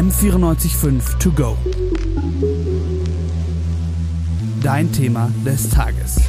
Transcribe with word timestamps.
M945 0.00 1.18
To 1.18 1.30
Go. 1.30 1.58
Dein 4.62 4.90
Thema 4.90 5.30
des 5.44 5.68
Tages. 5.68 6.22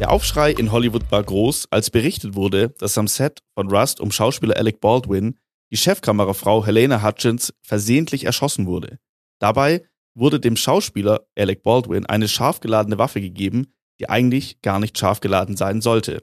Der 0.00 0.10
Aufschrei 0.10 0.50
in 0.50 0.72
Hollywood 0.72 1.08
war 1.12 1.22
groß, 1.22 1.68
als 1.70 1.90
berichtet 1.90 2.34
wurde, 2.34 2.70
dass 2.70 2.98
am 2.98 3.06
Set 3.06 3.44
von 3.54 3.70
Rust 3.70 4.00
um 4.00 4.10
Schauspieler 4.10 4.56
Alec 4.56 4.80
Baldwin 4.80 5.38
die 5.70 5.76
Chefkamerafrau 5.76 6.66
Helena 6.66 7.04
Hutchins 7.04 7.54
versehentlich 7.62 8.24
erschossen 8.24 8.66
wurde. 8.66 8.98
Dabei 9.38 9.84
wurde 10.16 10.40
dem 10.40 10.56
Schauspieler 10.56 11.28
Alec 11.38 11.62
Baldwin 11.62 12.06
eine 12.06 12.26
scharf 12.26 12.58
geladene 12.58 12.98
Waffe 12.98 13.20
gegeben, 13.20 13.72
die 14.00 14.08
eigentlich 14.08 14.62
gar 14.62 14.78
nicht 14.80 14.98
scharf 14.98 15.20
geladen 15.20 15.56
sein 15.56 15.80
sollte. 15.80 16.22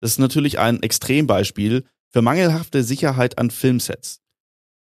Das 0.00 0.12
ist 0.12 0.18
natürlich 0.18 0.58
ein 0.58 0.82
Extrembeispiel 0.82 1.84
für 2.08 2.22
mangelhafte 2.22 2.82
Sicherheit 2.82 3.38
an 3.38 3.50
Filmsets. 3.50 4.20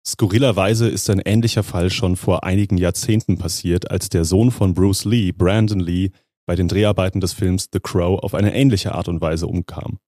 Skurrilerweise 0.06 0.88
ist 0.88 1.08
ein 1.08 1.20
ähnlicher 1.20 1.62
Fall 1.62 1.90
schon 1.90 2.16
vor 2.16 2.44
einigen 2.44 2.76
Jahrzehnten 2.76 3.38
passiert, 3.38 3.90
als 3.90 4.10
der 4.10 4.24
Sohn 4.26 4.50
von 4.50 4.74
Bruce 4.74 5.06
Lee, 5.06 5.32
Brandon 5.32 5.80
Lee, 5.80 6.10
bei 6.46 6.56
den 6.56 6.68
Dreharbeiten 6.68 7.20
des 7.20 7.32
Films 7.32 7.68
The 7.72 7.80
Crow 7.80 8.22
auf 8.22 8.34
eine 8.34 8.54
ähnliche 8.54 8.94
Art 8.94 9.08
und 9.08 9.22
Weise 9.22 9.46
umkam. 9.46 9.98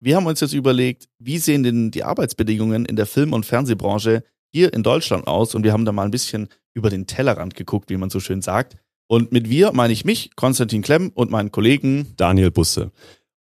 Wir 0.00 0.16
haben 0.16 0.26
uns 0.26 0.40
jetzt 0.40 0.52
überlegt, 0.52 1.08
wie 1.18 1.38
sehen 1.38 1.62
denn 1.62 1.90
die 1.90 2.04
Arbeitsbedingungen 2.04 2.84
in 2.84 2.96
der 2.96 3.06
Film- 3.06 3.32
und 3.32 3.46
Fernsehbranche 3.46 4.22
hier 4.52 4.74
in 4.74 4.82
Deutschland 4.82 5.26
aus? 5.26 5.54
Und 5.54 5.64
wir 5.64 5.72
haben 5.72 5.86
da 5.86 5.92
mal 5.92 6.04
ein 6.04 6.10
bisschen 6.10 6.48
über 6.74 6.90
den 6.90 7.06
Tellerrand 7.06 7.54
geguckt, 7.54 7.88
wie 7.88 7.96
man 7.96 8.10
so 8.10 8.20
schön 8.20 8.42
sagt. 8.42 8.76
Und 9.08 9.32
mit 9.32 9.48
wir 9.48 9.72
meine 9.72 9.92
ich 9.92 10.04
mich, 10.04 10.30
Konstantin 10.36 10.82
Klemm 10.82 11.10
und 11.14 11.30
meinen 11.30 11.52
Kollegen 11.52 12.12
Daniel 12.16 12.50
Busse. 12.50 12.90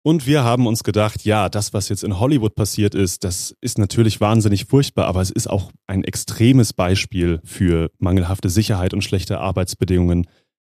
Und 0.07 0.27
wir 0.27 0.45
haben 0.45 0.67
uns 0.67 0.85
gedacht, 0.85 1.25
ja, 1.25 1.49
das, 1.49 1.73
was 1.73 1.89
jetzt 1.89 2.05
in 2.05 2.21
Hollywood 2.21 2.55
passiert 2.55 2.95
ist, 2.95 3.25
das 3.25 3.57
ist 3.63 3.79
natürlich 3.79 4.21
wahnsinnig 4.21 4.67
furchtbar, 4.67 5.07
aber 5.07 5.23
es 5.23 5.31
ist 5.31 5.49
auch 5.49 5.73
ein 5.87 6.05
extremes 6.05 6.75
Beispiel 6.75 7.41
für 7.43 7.91
mangelhafte 7.99 8.51
Sicherheit 8.51 8.93
und 8.93 9.03
schlechte 9.03 9.41
Arbeitsbedingungen. 9.41 10.27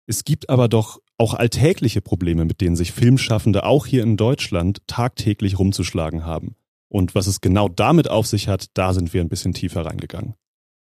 Es 0.06 0.26
gibt 0.26 0.50
aber 0.50 0.68
doch 0.68 1.00
auch 1.18 1.34
alltägliche 1.34 2.02
Probleme, 2.02 2.44
mit 2.44 2.60
denen 2.60 2.76
sich 2.76 2.92
Filmschaffende 2.92 3.64
auch 3.64 3.86
hier 3.86 4.04
in 4.04 4.18
Deutschland 4.18 4.80
tagtäglich 4.88 5.58
rumzuschlagen 5.58 6.26
haben. 6.26 6.56
Und 6.90 7.16
was 7.16 7.28
es 7.28 7.40
genau 7.40 7.70
damit 7.70 8.10
auf 8.10 8.28
sich 8.28 8.50
hat, 8.50 8.66
da 8.74 8.94
sind 8.94 9.14
wir 9.14 9.22
ein 9.22 9.30
bisschen 9.30 9.54
tiefer 9.54 9.86
reingegangen. 9.86 10.36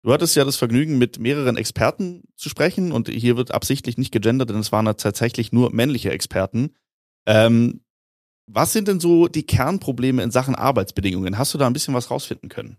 Du 0.03 0.13
hattest 0.13 0.37
ja 0.37 0.45
das 0.45 0.57
Vergnügen, 0.57 0.99
mit 0.99 1.19
mehreren 1.19 1.57
Experten 1.57 2.23
zu 2.37 2.49
sprechen 2.49 2.93
und 2.93 3.09
hier 3.09 3.37
wird 3.37 3.53
absichtlich 3.53 3.99
nicht 3.99 4.13
gegendert, 4.13 4.51
denn 4.51 4.59
es 4.59 4.73
waren 4.73 4.85
tatsächlich 4.85 5.53
nur 5.53 5.73
männliche 5.75 6.11
Experten. 6.11 6.71
Ähm, 7.27 7.81
was 8.47 8.73
sind 8.73 8.89
denn 8.89 9.01
so 9.01 9.29
die 9.29 9.43
Kernprobleme 9.43 10.23
in 10.23 10.31
Sachen 10.31 10.55
Arbeitsbedingungen? 10.55 11.37
Hast 11.37 11.53
du 11.53 11.59
da 11.59 11.67
ein 11.67 11.73
bisschen 11.73 11.95
was 11.95 12.11
rausfinden 12.11 12.49
können? 12.49 12.79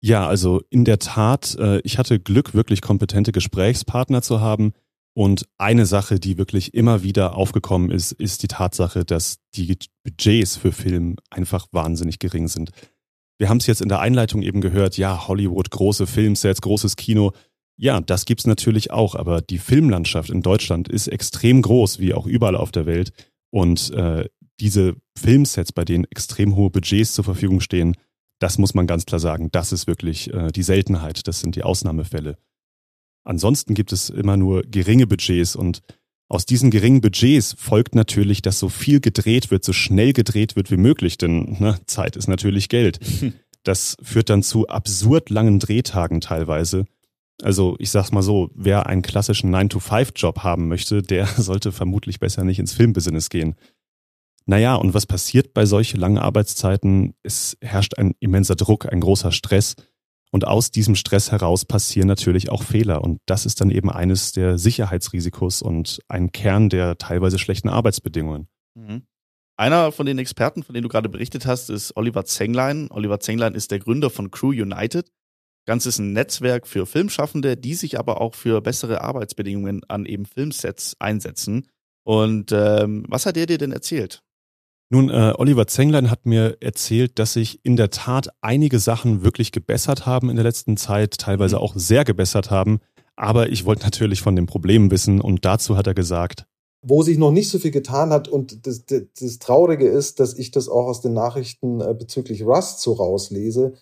Ja, 0.00 0.26
also 0.26 0.62
in 0.68 0.84
der 0.84 0.98
Tat, 0.98 1.56
äh, 1.58 1.80
ich 1.80 1.98
hatte 1.98 2.20
Glück, 2.20 2.54
wirklich 2.54 2.82
kompetente 2.82 3.32
Gesprächspartner 3.32 4.22
zu 4.22 4.40
haben. 4.40 4.72
Und 5.14 5.46
eine 5.58 5.86
Sache, 5.86 6.18
die 6.18 6.38
wirklich 6.38 6.74
immer 6.74 7.02
wieder 7.02 7.36
aufgekommen 7.36 7.90
ist, 7.90 8.12
ist 8.12 8.42
die 8.42 8.48
Tatsache, 8.48 9.04
dass 9.04 9.38
die 9.54 9.76
Budgets 10.04 10.56
für 10.56 10.72
Film 10.72 11.16
einfach 11.30 11.66
wahnsinnig 11.70 12.18
gering 12.18 12.48
sind. 12.48 12.70
Wir 13.38 13.48
haben 13.48 13.58
es 13.58 13.66
jetzt 13.66 13.80
in 13.82 13.88
der 13.88 14.00
Einleitung 14.00 14.42
eben 14.42 14.60
gehört, 14.60 14.96
ja, 14.96 15.26
Hollywood, 15.26 15.70
große 15.70 16.06
Filmsets, 16.06 16.60
großes 16.60 16.96
Kino. 16.96 17.32
Ja, 17.76 18.00
das 18.00 18.24
gibt's 18.24 18.46
natürlich 18.46 18.90
auch, 18.90 19.14
aber 19.14 19.40
die 19.40 19.58
Filmlandschaft 19.58 20.30
in 20.30 20.42
Deutschland 20.42 20.88
ist 20.88 21.08
extrem 21.08 21.62
groß, 21.62 21.98
wie 21.98 22.14
auch 22.14 22.26
überall 22.26 22.56
auf 22.56 22.70
der 22.70 22.86
Welt. 22.86 23.12
Und 23.50 23.90
äh, 23.90 24.28
diese 24.60 24.94
Filmsets, 25.18 25.72
bei 25.72 25.84
denen 25.84 26.04
extrem 26.04 26.56
hohe 26.56 26.70
Budgets 26.70 27.14
zur 27.14 27.24
Verfügung 27.24 27.60
stehen, 27.60 27.96
das 28.38 28.58
muss 28.58 28.74
man 28.74 28.86
ganz 28.86 29.06
klar 29.06 29.20
sagen, 29.20 29.50
das 29.52 29.72
ist 29.72 29.86
wirklich 29.86 30.32
äh, 30.32 30.50
die 30.52 30.62
Seltenheit, 30.62 31.26
das 31.26 31.40
sind 31.40 31.56
die 31.56 31.62
Ausnahmefälle. 31.62 32.38
Ansonsten 33.24 33.74
gibt 33.74 33.92
es 33.92 34.10
immer 34.10 34.36
nur 34.36 34.62
geringe 34.62 35.06
Budgets 35.06 35.54
und 35.54 35.80
aus 36.32 36.46
diesen 36.46 36.70
geringen 36.70 37.02
Budgets 37.02 37.54
folgt 37.58 37.94
natürlich, 37.94 38.40
dass 38.40 38.58
so 38.58 38.70
viel 38.70 39.00
gedreht 39.00 39.50
wird, 39.50 39.64
so 39.64 39.74
schnell 39.74 40.14
gedreht 40.14 40.56
wird 40.56 40.70
wie 40.70 40.78
möglich, 40.78 41.18
denn 41.18 41.58
ne, 41.60 41.78
Zeit 41.84 42.16
ist 42.16 42.28
natürlich 42.28 42.68
Geld. 42.68 42.98
Das 43.64 43.96
führt 44.02 44.28
dann 44.28 44.42
zu 44.42 44.66
absurd 44.66 45.30
langen 45.30 45.60
Drehtagen 45.60 46.20
teilweise. 46.20 46.84
Also 47.42 47.76
ich 47.78 47.92
sag's 47.92 48.10
mal 48.10 48.20
so, 48.20 48.50
wer 48.56 48.86
einen 48.86 49.02
klassischen 49.02 49.54
9-to-5-Job 49.54 50.40
haben 50.40 50.66
möchte, 50.66 51.00
der 51.00 51.26
sollte 51.36 51.70
vermutlich 51.70 52.18
besser 52.18 52.42
nicht 52.42 52.58
ins 52.58 52.72
Filmbusiness 52.72 53.30
gehen. 53.30 53.54
Naja, 54.46 54.74
und 54.74 54.94
was 54.94 55.06
passiert 55.06 55.54
bei 55.54 55.64
solchen 55.64 56.00
langen 56.00 56.18
Arbeitszeiten? 56.18 57.14
Es 57.22 57.56
herrscht 57.60 57.96
ein 57.98 58.16
immenser 58.18 58.56
Druck, 58.56 58.92
ein 58.92 58.98
großer 58.98 59.30
Stress. 59.30 59.76
Und 60.32 60.46
aus 60.46 60.70
diesem 60.70 60.94
Stress 60.94 61.30
heraus 61.30 61.66
passieren 61.66 62.08
natürlich 62.08 62.50
auch 62.50 62.62
Fehler. 62.62 63.02
Und 63.02 63.18
das 63.26 63.44
ist 63.44 63.60
dann 63.60 63.70
eben 63.70 63.90
eines 63.90 64.32
der 64.32 64.56
Sicherheitsrisikos 64.56 65.60
und 65.60 66.00
ein 66.08 66.32
Kern 66.32 66.70
der 66.70 66.96
teilweise 66.96 67.38
schlechten 67.38 67.68
Arbeitsbedingungen. 67.68 68.48
Mhm. 68.74 69.02
Einer 69.58 69.92
von 69.92 70.06
den 70.06 70.18
Experten, 70.18 70.62
von 70.62 70.72
denen 70.72 70.84
du 70.84 70.88
gerade 70.88 71.10
berichtet 71.10 71.44
hast, 71.44 71.68
ist 71.68 71.94
Oliver 71.96 72.24
Zenglein. 72.24 72.90
Oliver 72.90 73.20
Zenglein 73.20 73.54
ist 73.54 73.70
der 73.70 73.78
Gründer 73.78 74.08
von 74.08 74.30
Crew 74.30 74.48
United. 74.48 75.12
Ganz 75.66 75.84
ist 75.84 75.98
ein 75.98 76.14
Netzwerk 76.14 76.66
für 76.66 76.86
Filmschaffende, 76.86 77.56
die 77.56 77.74
sich 77.74 77.98
aber 77.98 78.20
auch 78.20 78.34
für 78.34 78.62
bessere 78.62 79.02
Arbeitsbedingungen 79.02 79.82
an 79.86 80.06
eben 80.06 80.24
Filmsets 80.24 80.96
einsetzen. 80.98 81.68
Und 82.04 82.50
ähm, 82.52 83.04
was 83.06 83.26
hat 83.26 83.36
er 83.36 83.46
dir 83.46 83.58
denn 83.58 83.70
erzählt? 83.70 84.22
Nun, 84.92 85.08
äh, 85.08 85.32
Oliver 85.38 85.66
Zenglein 85.66 86.10
hat 86.10 86.26
mir 86.26 86.58
erzählt, 86.60 87.18
dass 87.18 87.32
sich 87.32 87.64
in 87.64 87.76
der 87.76 87.88
Tat 87.88 88.28
einige 88.42 88.78
Sachen 88.78 89.24
wirklich 89.24 89.50
gebessert 89.50 90.04
haben 90.04 90.28
in 90.28 90.36
der 90.36 90.44
letzten 90.44 90.76
Zeit, 90.76 91.16
teilweise 91.16 91.56
mhm. 91.56 91.62
auch 91.62 91.72
sehr 91.76 92.04
gebessert 92.04 92.50
haben. 92.50 92.78
Aber 93.16 93.48
ich 93.48 93.64
wollte 93.64 93.84
natürlich 93.84 94.20
von 94.20 94.36
den 94.36 94.44
Problemen 94.44 94.90
wissen 94.90 95.22
und 95.22 95.46
dazu 95.46 95.78
hat 95.78 95.86
er 95.86 95.94
gesagt, 95.94 96.44
wo 96.84 97.02
sich 97.02 97.16
noch 97.16 97.30
nicht 97.30 97.48
so 97.48 97.58
viel 97.58 97.70
getan 97.70 98.10
hat 98.10 98.28
und 98.28 98.66
das, 98.66 98.84
das, 98.84 99.02
das 99.18 99.38
Traurige 99.38 99.88
ist, 99.88 100.20
dass 100.20 100.34
ich 100.34 100.50
das 100.50 100.68
auch 100.68 100.86
aus 100.86 101.00
den 101.00 101.14
Nachrichten 101.14 101.80
äh, 101.80 101.94
bezüglich 101.94 102.44
Rust 102.44 102.80
so 102.80 102.92
rauslese, 102.92 103.74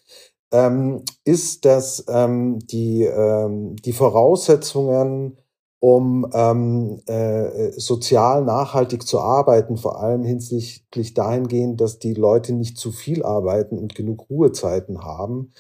ähm, 0.53 1.03
ist, 1.25 1.65
dass 1.65 2.05
ähm, 2.09 2.61
die, 2.61 3.03
ähm, 3.03 3.75
die 3.77 3.95
Voraussetzungen 3.95 5.39
um 5.81 6.31
ähm, 6.35 7.01
äh, 7.07 7.73
sozial 7.73 8.45
nachhaltig 8.45 9.07
zu 9.07 9.19
arbeiten, 9.19 9.79
vor 9.79 10.01
allem 10.01 10.23
hinsichtlich 10.25 11.15
dahingehend, 11.15 11.81
dass 11.81 11.99
die 11.99 12.15
Leute 12.15 12.53
nicht 12.53 12.77
zu 12.77 12.93
viel 12.93 13.23
arbeiten 13.23 13.79
und 13.79 13.95
genug 13.95 14.29
Ruhezeiten 14.29 15.03
haben. 15.03 15.53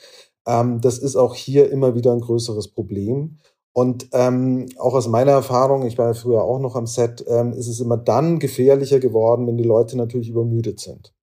Ähm, 0.46 0.80
das 0.82 0.98
ist 0.98 1.16
auch 1.16 1.34
hier 1.34 1.70
immer 1.70 1.94
wieder 1.94 2.12
ein 2.12 2.20
größeres 2.20 2.68
Problem. 2.68 3.38
Und 3.72 4.08
ähm, 4.12 4.66
auch 4.78 4.94
aus 4.94 5.08
meiner 5.08 5.32
Erfahrung, 5.32 5.86
ich 5.86 5.96
war 5.96 6.08
ja 6.08 6.14
früher 6.14 6.42
auch 6.42 6.58
noch 6.58 6.76
am 6.76 6.86
Set, 6.86 7.24
ähm, 7.26 7.52
ist 7.52 7.68
es 7.68 7.80
immer 7.80 7.96
dann 7.96 8.38
gefährlicher 8.38 9.00
geworden, 9.00 9.46
wenn 9.46 9.56
die 9.56 9.64
Leute 9.64 9.96
natürlich 9.96 10.28
übermüdet 10.28 10.80
sind. 10.80 11.14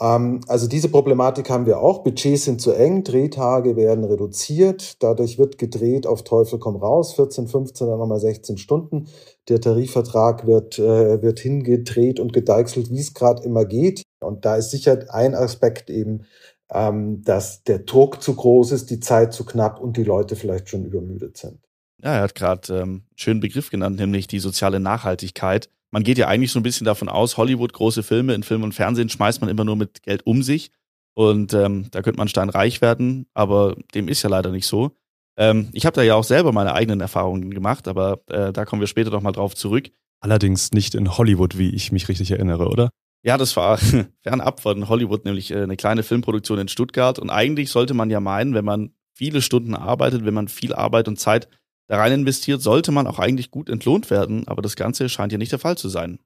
Ähm, 0.00 0.40
also 0.46 0.66
diese 0.66 0.88
Problematik 0.88 1.48
haben 1.50 1.66
wir 1.66 1.80
auch. 1.80 2.02
Budgets 2.02 2.44
sind 2.44 2.60
zu 2.60 2.72
eng, 2.72 3.04
Drehtage 3.04 3.76
werden 3.76 4.04
reduziert, 4.04 5.02
dadurch 5.02 5.38
wird 5.38 5.58
gedreht 5.58 6.06
auf 6.06 6.24
Teufel 6.24 6.58
komm 6.58 6.76
raus, 6.76 7.14
14, 7.14 7.48
15, 7.48 7.86
dann 7.86 7.98
nochmal 7.98 8.20
16 8.20 8.58
Stunden. 8.58 9.08
Der 9.48 9.60
Tarifvertrag 9.60 10.46
wird, 10.46 10.78
äh, 10.78 11.22
wird 11.22 11.40
hingedreht 11.40 12.20
und 12.20 12.32
gedeichselt, 12.32 12.90
wie 12.90 13.00
es 13.00 13.14
gerade 13.14 13.42
immer 13.42 13.64
geht. 13.64 14.02
Und 14.20 14.44
da 14.44 14.56
ist 14.56 14.70
sicher 14.70 14.98
ein 15.08 15.34
Aspekt 15.34 15.88
eben, 15.88 16.26
ähm, 16.70 17.22
dass 17.22 17.62
der 17.62 17.78
Druck 17.80 18.22
zu 18.22 18.34
groß 18.34 18.72
ist, 18.72 18.90
die 18.90 19.00
Zeit 19.00 19.32
zu 19.32 19.44
knapp 19.44 19.80
und 19.80 19.96
die 19.96 20.04
Leute 20.04 20.36
vielleicht 20.36 20.68
schon 20.68 20.84
übermüdet 20.84 21.36
sind. 21.36 21.60
Ja, 22.02 22.16
er 22.16 22.22
hat 22.22 22.34
gerade 22.34 22.74
ähm, 22.74 22.82
einen 22.82 23.04
schönen 23.14 23.40
Begriff 23.40 23.70
genannt, 23.70 23.96
nämlich 23.96 24.26
die 24.26 24.40
soziale 24.40 24.80
Nachhaltigkeit 24.80 25.70
man 25.90 26.02
geht 26.02 26.18
ja 26.18 26.28
eigentlich 26.28 26.52
so 26.52 26.60
ein 26.60 26.62
bisschen 26.64 26.84
davon 26.84 27.08
aus, 27.08 27.36
Hollywood, 27.36 27.72
große 27.72 28.02
Filme, 28.02 28.34
in 28.34 28.42
Film 28.42 28.62
und 28.62 28.72
Fernsehen 28.72 29.08
schmeißt 29.08 29.40
man 29.40 29.50
immer 29.50 29.64
nur 29.64 29.76
mit 29.76 30.02
Geld 30.02 30.26
um 30.26 30.42
sich. 30.42 30.70
Und 31.14 31.54
ähm, 31.54 31.86
da 31.90 32.02
könnte 32.02 32.18
man 32.18 32.28
steinreich 32.28 32.82
werden, 32.82 33.26
aber 33.32 33.76
dem 33.94 34.08
ist 34.08 34.22
ja 34.22 34.28
leider 34.28 34.50
nicht 34.50 34.66
so. 34.66 34.92
Ähm, 35.38 35.68
ich 35.72 35.86
habe 35.86 35.94
da 35.94 36.02
ja 36.02 36.14
auch 36.14 36.24
selber 36.24 36.52
meine 36.52 36.74
eigenen 36.74 37.00
Erfahrungen 37.00 37.50
gemacht, 37.52 37.88
aber 37.88 38.20
äh, 38.28 38.52
da 38.52 38.64
kommen 38.64 38.80
wir 38.80 38.86
später 38.86 39.10
doch 39.10 39.22
mal 39.22 39.32
drauf 39.32 39.54
zurück. 39.54 39.90
Allerdings 40.20 40.72
nicht 40.72 40.94
in 40.94 41.16
Hollywood, 41.16 41.56
wie 41.58 41.70
ich 41.70 41.92
mich 41.92 42.08
richtig 42.08 42.30
erinnere, 42.30 42.68
oder? 42.68 42.90
Ja, 43.22 43.38
das 43.38 43.56
war 43.56 43.78
fernab 44.22 44.60
von 44.60 44.88
Hollywood, 44.88 45.24
nämlich 45.24 45.50
äh, 45.50 45.62
eine 45.62 45.76
kleine 45.76 46.02
Filmproduktion 46.02 46.58
in 46.58 46.68
Stuttgart. 46.68 47.18
Und 47.18 47.30
eigentlich 47.30 47.70
sollte 47.70 47.94
man 47.94 48.10
ja 48.10 48.20
meinen, 48.20 48.54
wenn 48.54 48.64
man 48.64 48.92
viele 49.14 49.42
Stunden 49.42 49.74
arbeitet, 49.74 50.24
wenn 50.24 50.34
man 50.34 50.48
viel 50.48 50.74
Arbeit 50.74 51.08
und 51.08 51.18
Zeit 51.18 51.48
da 51.88 51.98
rein 51.98 52.12
investiert, 52.12 52.62
sollte 52.62 52.92
man 52.92 53.06
auch 53.06 53.18
eigentlich 53.18 53.50
gut 53.50 53.68
entlohnt 53.68 54.10
werden, 54.10 54.46
aber 54.48 54.62
das 54.62 54.76
Ganze 54.76 55.08
scheint 55.08 55.32
ja 55.32 55.38
nicht 55.38 55.52
der 55.52 55.58
Fall 55.58 55.78
zu 55.78 55.88
sein. 55.88 56.18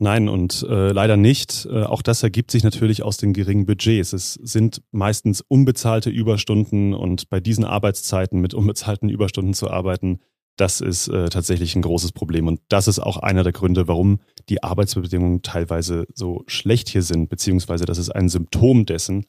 Nein, 0.00 0.28
und 0.28 0.64
äh, 0.68 0.92
leider 0.92 1.16
nicht. 1.16 1.66
Äh, 1.68 1.82
auch 1.82 2.02
das 2.02 2.22
ergibt 2.22 2.52
sich 2.52 2.62
natürlich 2.62 3.02
aus 3.02 3.16
den 3.16 3.32
geringen 3.32 3.66
Budgets. 3.66 4.12
Es 4.12 4.34
sind 4.34 4.80
meistens 4.92 5.40
unbezahlte 5.40 6.08
Überstunden 6.08 6.94
und 6.94 7.28
bei 7.30 7.40
diesen 7.40 7.64
Arbeitszeiten 7.64 8.40
mit 8.40 8.54
unbezahlten 8.54 9.08
Überstunden 9.08 9.54
zu 9.54 9.68
arbeiten, 9.70 10.20
Das 10.58 10.80
ist 10.80 11.08
äh, 11.08 11.28
tatsächlich 11.28 11.76
ein 11.76 11.82
großes 11.82 12.12
Problem. 12.12 12.48
Und 12.48 12.60
das 12.68 12.88
ist 12.88 12.98
auch 12.98 13.16
einer 13.16 13.44
der 13.44 13.52
Gründe, 13.52 13.86
warum 13.86 14.18
die 14.48 14.62
Arbeitsbedingungen 14.62 15.42
teilweise 15.42 16.06
so 16.14 16.42
schlecht 16.46 16.88
hier 16.88 17.02
sind, 17.02 17.28
beziehungsweise 17.28 17.84
das 17.84 17.98
ist 17.98 18.10
ein 18.10 18.28
Symptom 18.28 18.84
dessen. 18.84 19.24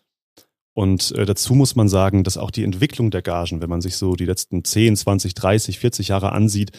Und 0.80 1.12
äh, 1.12 1.26
dazu 1.26 1.56
muss 1.56 1.76
man 1.76 1.90
sagen, 1.90 2.24
dass 2.24 2.38
auch 2.38 2.52
die 2.52 2.64
Entwicklung 2.64 3.12
der 3.12 3.22
Gagen, 3.22 3.62
wenn 3.62 3.70
man 3.70 3.81
sich 3.81 3.98
so 3.98 4.16
die 4.16 4.24
letzten 4.24 4.64
10, 4.64 4.96
20, 4.96 5.34
30, 5.34 5.78
40 5.78 6.08
Jahre 6.08 6.31
ansieht, 6.31 6.72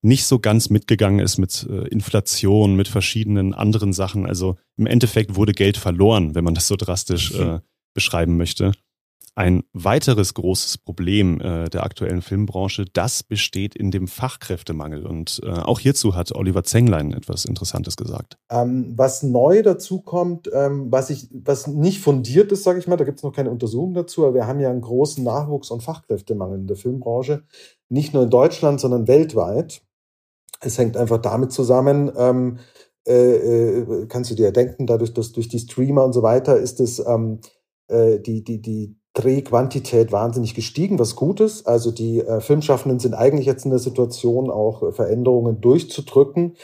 nicht 0.00 0.26
so 0.26 0.38
ganz 0.38 0.70
mitgegangen 0.70 1.18
ist 1.18 1.38
mit 1.38 1.66
äh, 1.68 1.88
Inflation, 1.88 2.76
mit 2.76 2.86
verschiedenen 2.86 3.52
anderen 3.52 3.92
Sachen. 3.92 4.26
Also 4.26 4.58
im 4.76 4.86
Endeffekt 4.86 5.34
wurde 5.34 5.54
Geld 5.54 5.76
verloren, 5.76 6.36
wenn 6.36 6.44
man 6.44 6.54
das 6.54 6.68
so 6.68 6.76
drastisch 6.76 7.32
äh, 7.32 7.58
beschreiben 7.94 8.36
möchte. 8.36 8.70
Ein 9.34 9.62
weiteres 9.72 10.34
großes 10.34 10.76
Problem 10.76 11.40
äh, 11.40 11.70
der 11.70 11.84
aktuellen 11.84 12.20
Filmbranche, 12.20 12.84
das 12.92 13.22
besteht 13.22 13.74
in 13.74 13.90
dem 13.90 14.06
Fachkräftemangel. 14.06 15.06
Und 15.06 15.40
äh, 15.42 15.48
auch 15.48 15.80
hierzu 15.80 16.14
hat 16.14 16.34
Oliver 16.34 16.64
Zenglein 16.64 17.14
etwas 17.14 17.46
Interessantes 17.46 17.96
gesagt. 17.96 18.36
Ähm, 18.50 18.92
was 18.94 19.22
neu 19.22 19.62
dazu 19.62 20.02
kommt, 20.02 20.50
ähm, 20.52 20.92
was, 20.92 21.08
ich, 21.08 21.30
was 21.32 21.66
nicht 21.66 22.02
fundiert 22.02 22.52
ist, 22.52 22.62
sage 22.62 22.78
ich 22.78 22.86
mal, 22.86 22.96
da 22.96 23.04
gibt 23.04 23.20
es 23.20 23.22
noch 23.22 23.32
keine 23.32 23.50
Untersuchung 23.50 23.94
dazu, 23.94 24.26
aber 24.26 24.34
wir 24.34 24.46
haben 24.46 24.60
ja 24.60 24.68
einen 24.68 24.82
großen 24.82 25.24
Nachwuchs- 25.24 25.70
und 25.70 25.82
Fachkräftemangel 25.82 26.58
in 26.58 26.66
der 26.66 26.76
Filmbranche, 26.76 27.44
nicht 27.88 28.12
nur 28.12 28.24
in 28.24 28.30
Deutschland, 28.30 28.80
sondern 28.80 29.08
weltweit. 29.08 29.80
Es 30.60 30.76
hängt 30.76 30.98
einfach 30.98 31.18
damit 31.18 31.52
zusammen, 31.52 32.12
ähm, 32.18 32.58
äh, 33.08 33.14
äh, 33.14 34.06
kannst 34.08 34.30
du 34.30 34.34
dir 34.34 34.52
denken, 34.52 34.86
dadurch, 34.86 35.14
dass 35.14 35.32
durch 35.32 35.48
die 35.48 35.58
Streamer 35.58 36.04
und 36.04 36.12
so 36.12 36.22
weiter 36.22 36.58
ist 36.58 36.80
es 36.80 36.98
ähm, 36.98 37.40
äh, 37.88 38.20
die, 38.20 38.44
die, 38.44 38.60
die 38.60 38.96
Drehquantität 39.14 40.10
wahnsinnig 40.10 40.54
gestiegen, 40.54 40.98
was 40.98 41.16
gut 41.16 41.40
ist. 41.40 41.66
Also 41.66 41.90
die 41.90 42.20
äh, 42.20 42.40
Filmschaffenden 42.40 42.98
sind 42.98 43.14
eigentlich 43.14 43.46
jetzt 43.46 43.64
in 43.64 43.70
der 43.70 43.80
Situation, 43.80 44.50
auch 44.50 44.82
äh, 44.82 44.92
Veränderungen 44.92 45.60
durchzudrücken, 45.60 46.56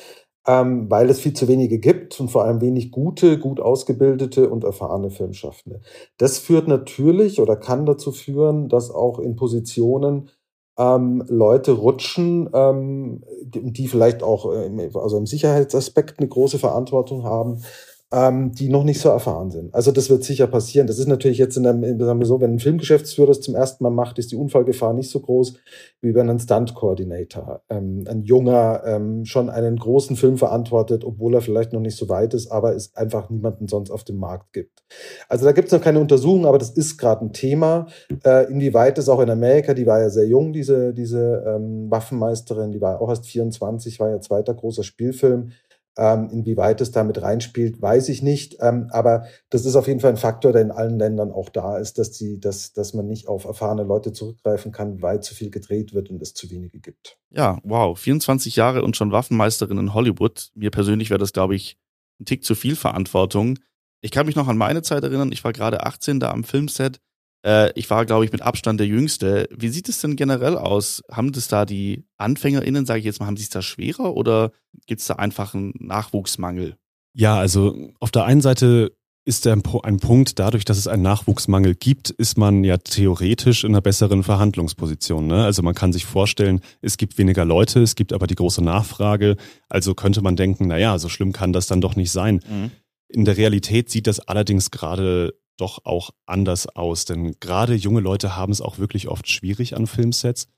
ähm, 0.46 0.90
weil 0.90 1.10
es 1.10 1.20
viel 1.20 1.34
zu 1.34 1.46
wenige 1.46 1.78
gibt 1.78 2.18
und 2.18 2.30
vor 2.30 2.44
allem 2.44 2.62
wenig 2.62 2.90
gute, 2.90 3.38
gut 3.38 3.60
ausgebildete 3.60 4.48
und 4.48 4.64
erfahrene 4.64 5.10
Filmschaffende. 5.10 5.82
Das 6.16 6.38
führt 6.38 6.68
natürlich 6.68 7.40
oder 7.40 7.54
kann 7.56 7.84
dazu 7.84 8.12
führen, 8.12 8.70
dass 8.70 8.90
auch 8.90 9.18
in 9.18 9.36
Positionen 9.36 10.30
ähm, 10.78 11.24
Leute 11.28 11.72
rutschen, 11.72 12.48
ähm, 12.54 13.24
die, 13.42 13.72
die 13.72 13.88
vielleicht 13.88 14.22
auch 14.22 14.50
äh, 14.54 14.90
also 14.94 15.18
im 15.18 15.26
Sicherheitsaspekt 15.26 16.18
eine 16.18 16.28
große 16.28 16.58
Verantwortung 16.58 17.24
haben, 17.24 17.62
ähm, 18.10 18.52
die 18.54 18.70
noch 18.70 18.84
nicht 18.84 19.00
so 19.00 19.10
erfahren 19.10 19.50
sind. 19.50 19.74
Also 19.74 19.92
das 19.92 20.08
wird 20.08 20.24
sicher 20.24 20.46
passieren. 20.46 20.86
Das 20.86 20.98
ist 20.98 21.08
natürlich 21.08 21.36
jetzt 21.36 21.56
in 21.58 21.66
einem, 21.66 22.00
sagen 22.00 22.18
wir 22.18 22.26
so, 22.26 22.40
wenn 22.40 22.54
ein 22.54 22.58
Filmgeschäftsführer 22.58 23.28
das 23.28 23.42
zum 23.42 23.54
ersten 23.54 23.84
Mal 23.84 23.90
macht, 23.90 24.18
ist 24.18 24.32
die 24.32 24.36
Unfallgefahr 24.36 24.94
nicht 24.94 25.10
so 25.10 25.20
groß 25.20 25.54
wie 26.00 26.14
wenn 26.14 26.30
ein 26.30 26.38
Stunt-Coordinator, 26.38 27.62
ähm, 27.68 28.04
ein 28.08 28.22
junger, 28.22 28.82
ähm, 28.86 29.24
schon 29.26 29.50
einen 29.50 29.76
großen 29.76 30.16
Film 30.16 30.38
verantwortet, 30.38 31.04
obwohl 31.04 31.34
er 31.34 31.42
vielleicht 31.42 31.72
noch 31.72 31.80
nicht 31.80 31.96
so 31.96 32.08
weit 32.08 32.34
ist, 32.34 32.50
aber 32.50 32.74
es 32.74 32.94
einfach 32.94 33.28
niemanden 33.28 33.68
sonst 33.68 33.90
auf 33.90 34.04
dem 34.04 34.16
Markt 34.16 34.52
gibt. 34.52 34.84
Also 35.28 35.44
da 35.44 35.52
gibt 35.52 35.66
es 35.66 35.72
noch 35.72 35.82
keine 35.82 36.00
Untersuchungen, 36.00 36.46
aber 36.46 36.58
das 36.58 36.70
ist 36.70 36.96
gerade 36.96 37.26
ein 37.26 37.32
Thema. 37.32 37.88
Äh, 38.24 38.50
inwieweit 38.50 38.96
es 38.96 39.08
auch 39.08 39.20
in 39.20 39.28
Amerika, 39.28 39.74
die 39.74 39.86
war 39.86 40.00
ja 40.00 40.08
sehr 40.08 40.26
jung, 40.26 40.52
diese, 40.52 40.94
diese 40.94 41.44
ähm, 41.46 41.90
Waffenmeisterin, 41.90 42.72
die 42.72 42.80
war 42.80 43.02
auch 43.02 43.10
erst 43.10 43.26
24, 43.26 44.00
war 44.00 44.08
ja 44.08 44.20
zweiter 44.20 44.54
großer 44.54 44.84
Spielfilm 44.84 45.50
ähm, 45.98 46.30
inwieweit 46.30 46.80
es 46.80 46.92
damit 46.92 47.20
reinspielt, 47.20 47.82
weiß 47.82 48.08
ich 48.08 48.22
nicht. 48.22 48.56
Ähm, 48.60 48.88
aber 48.90 49.26
das 49.50 49.66
ist 49.66 49.74
auf 49.74 49.88
jeden 49.88 49.98
Fall 49.98 50.12
ein 50.12 50.16
Faktor, 50.16 50.52
der 50.52 50.62
in 50.62 50.70
allen 50.70 50.98
Ländern 50.98 51.32
auch 51.32 51.48
da 51.48 51.76
ist, 51.76 51.98
dass, 51.98 52.12
die, 52.12 52.38
dass, 52.38 52.72
dass 52.72 52.94
man 52.94 53.08
nicht 53.08 53.26
auf 53.26 53.44
erfahrene 53.44 53.82
Leute 53.82 54.12
zurückgreifen 54.12 54.70
kann, 54.70 55.02
weil 55.02 55.20
zu 55.20 55.34
viel 55.34 55.50
gedreht 55.50 55.92
wird 55.92 56.08
und 56.08 56.22
es 56.22 56.34
zu 56.34 56.50
wenige 56.50 56.78
gibt. 56.78 57.18
Ja, 57.30 57.58
wow. 57.64 57.98
24 57.98 58.54
Jahre 58.54 58.82
und 58.82 58.96
schon 58.96 59.10
Waffenmeisterin 59.10 59.78
in 59.78 59.92
Hollywood. 59.92 60.50
Mir 60.54 60.70
persönlich 60.70 61.10
wäre 61.10 61.18
das, 61.18 61.32
glaube 61.32 61.56
ich, 61.56 61.76
ein 62.20 62.24
Tick 62.24 62.44
zu 62.44 62.54
viel 62.54 62.76
Verantwortung. 62.76 63.58
Ich 64.00 64.12
kann 64.12 64.26
mich 64.26 64.36
noch 64.36 64.46
an 64.46 64.56
meine 64.56 64.82
Zeit 64.82 65.02
erinnern. 65.02 65.32
Ich 65.32 65.42
war 65.42 65.52
gerade 65.52 65.84
18 65.84 66.20
da 66.20 66.30
am 66.30 66.44
Filmset 66.44 67.00
äh, 67.44 67.72
ich 67.74 67.88
war, 67.90 68.06
glaube 68.06 68.24
ich, 68.24 68.32
mit 68.32 68.42
Abstand 68.42 68.80
der 68.80 68.86
Jüngste. 68.86 69.48
Wie 69.56 69.68
sieht 69.68 69.88
es 69.88 70.00
denn 70.00 70.16
generell 70.16 70.56
aus? 70.56 71.02
Haben 71.10 71.32
das 71.32 71.48
da 71.48 71.64
die 71.64 72.04
AnfängerInnen, 72.16 72.86
sage 72.86 73.00
ich 73.00 73.04
jetzt 73.04 73.20
mal, 73.20 73.26
haben 73.26 73.36
sie 73.36 73.44
es 73.44 73.50
da 73.50 73.62
schwerer 73.62 74.14
oder 74.14 74.52
gibt 74.86 75.00
es 75.00 75.06
da 75.06 75.14
einfach 75.14 75.54
einen 75.54 75.72
Nachwuchsmangel? 75.78 76.76
Ja, 77.14 77.38
also 77.38 77.90
auf 78.00 78.10
der 78.10 78.24
einen 78.24 78.40
Seite 78.40 78.92
ist 79.24 79.44
der 79.44 79.52
ein 79.52 79.98
Punkt, 79.98 80.38
dadurch, 80.38 80.64
dass 80.64 80.78
es 80.78 80.88
einen 80.88 81.02
Nachwuchsmangel 81.02 81.74
gibt, 81.74 82.08
ist 82.08 82.38
man 82.38 82.64
ja 82.64 82.78
theoretisch 82.78 83.62
in 83.62 83.72
einer 83.72 83.82
besseren 83.82 84.22
Verhandlungsposition. 84.22 85.26
Ne? 85.26 85.44
Also 85.44 85.62
man 85.62 85.74
kann 85.74 85.92
sich 85.92 86.06
vorstellen, 86.06 86.62
es 86.80 86.96
gibt 86.96 87.18
weniger 87.18 87.44
Leute, 87.44 87.82
es 87.82 87.94
gibt 87.94 88.14
aber 88.14 88.26
die 88.26 88.36
große 88.36 88.64
Nachfrage. 88.64 89.36
Also 89.68 89.94
könnte 89.94 90.22
man 90.22 90.34
denken, 90.34 90.68
naja, 90.68 90.98
so 90.98 91.10
schlimm 91.10 91.32
kann 91.32 91.52
das 91.52 91.66
dann 91.66 91.82
doch 91.82 91.94
nicht 91.94 92.10
sein. 92.10 92.40
Mhm. 92.48 92.70
In 93.10 93.26
der 93.26 93.36
Realität 93.36 93.90
sieht 93.90 94.06
das 94.06 94.20
allerdings 94.20 94.70
gerade 94.70 95.34
doch 95.58 95.84
auch 95.84 96.10
anders 96.26 96.66
aus. 96.66 97.04
Denn 97.04 97.36
gerade 97.40 97.74
junge 97.74 98.00
Leute 98.00 98.36
haben 98.36 98.52
es 98.52 98.60
auch 98.60 98.78
wirklich 98.78 99.08
oft 99.08 99.28
schwierig 99.28 99.76
an 99.76 99.86
Filmsets. 99.86 100.48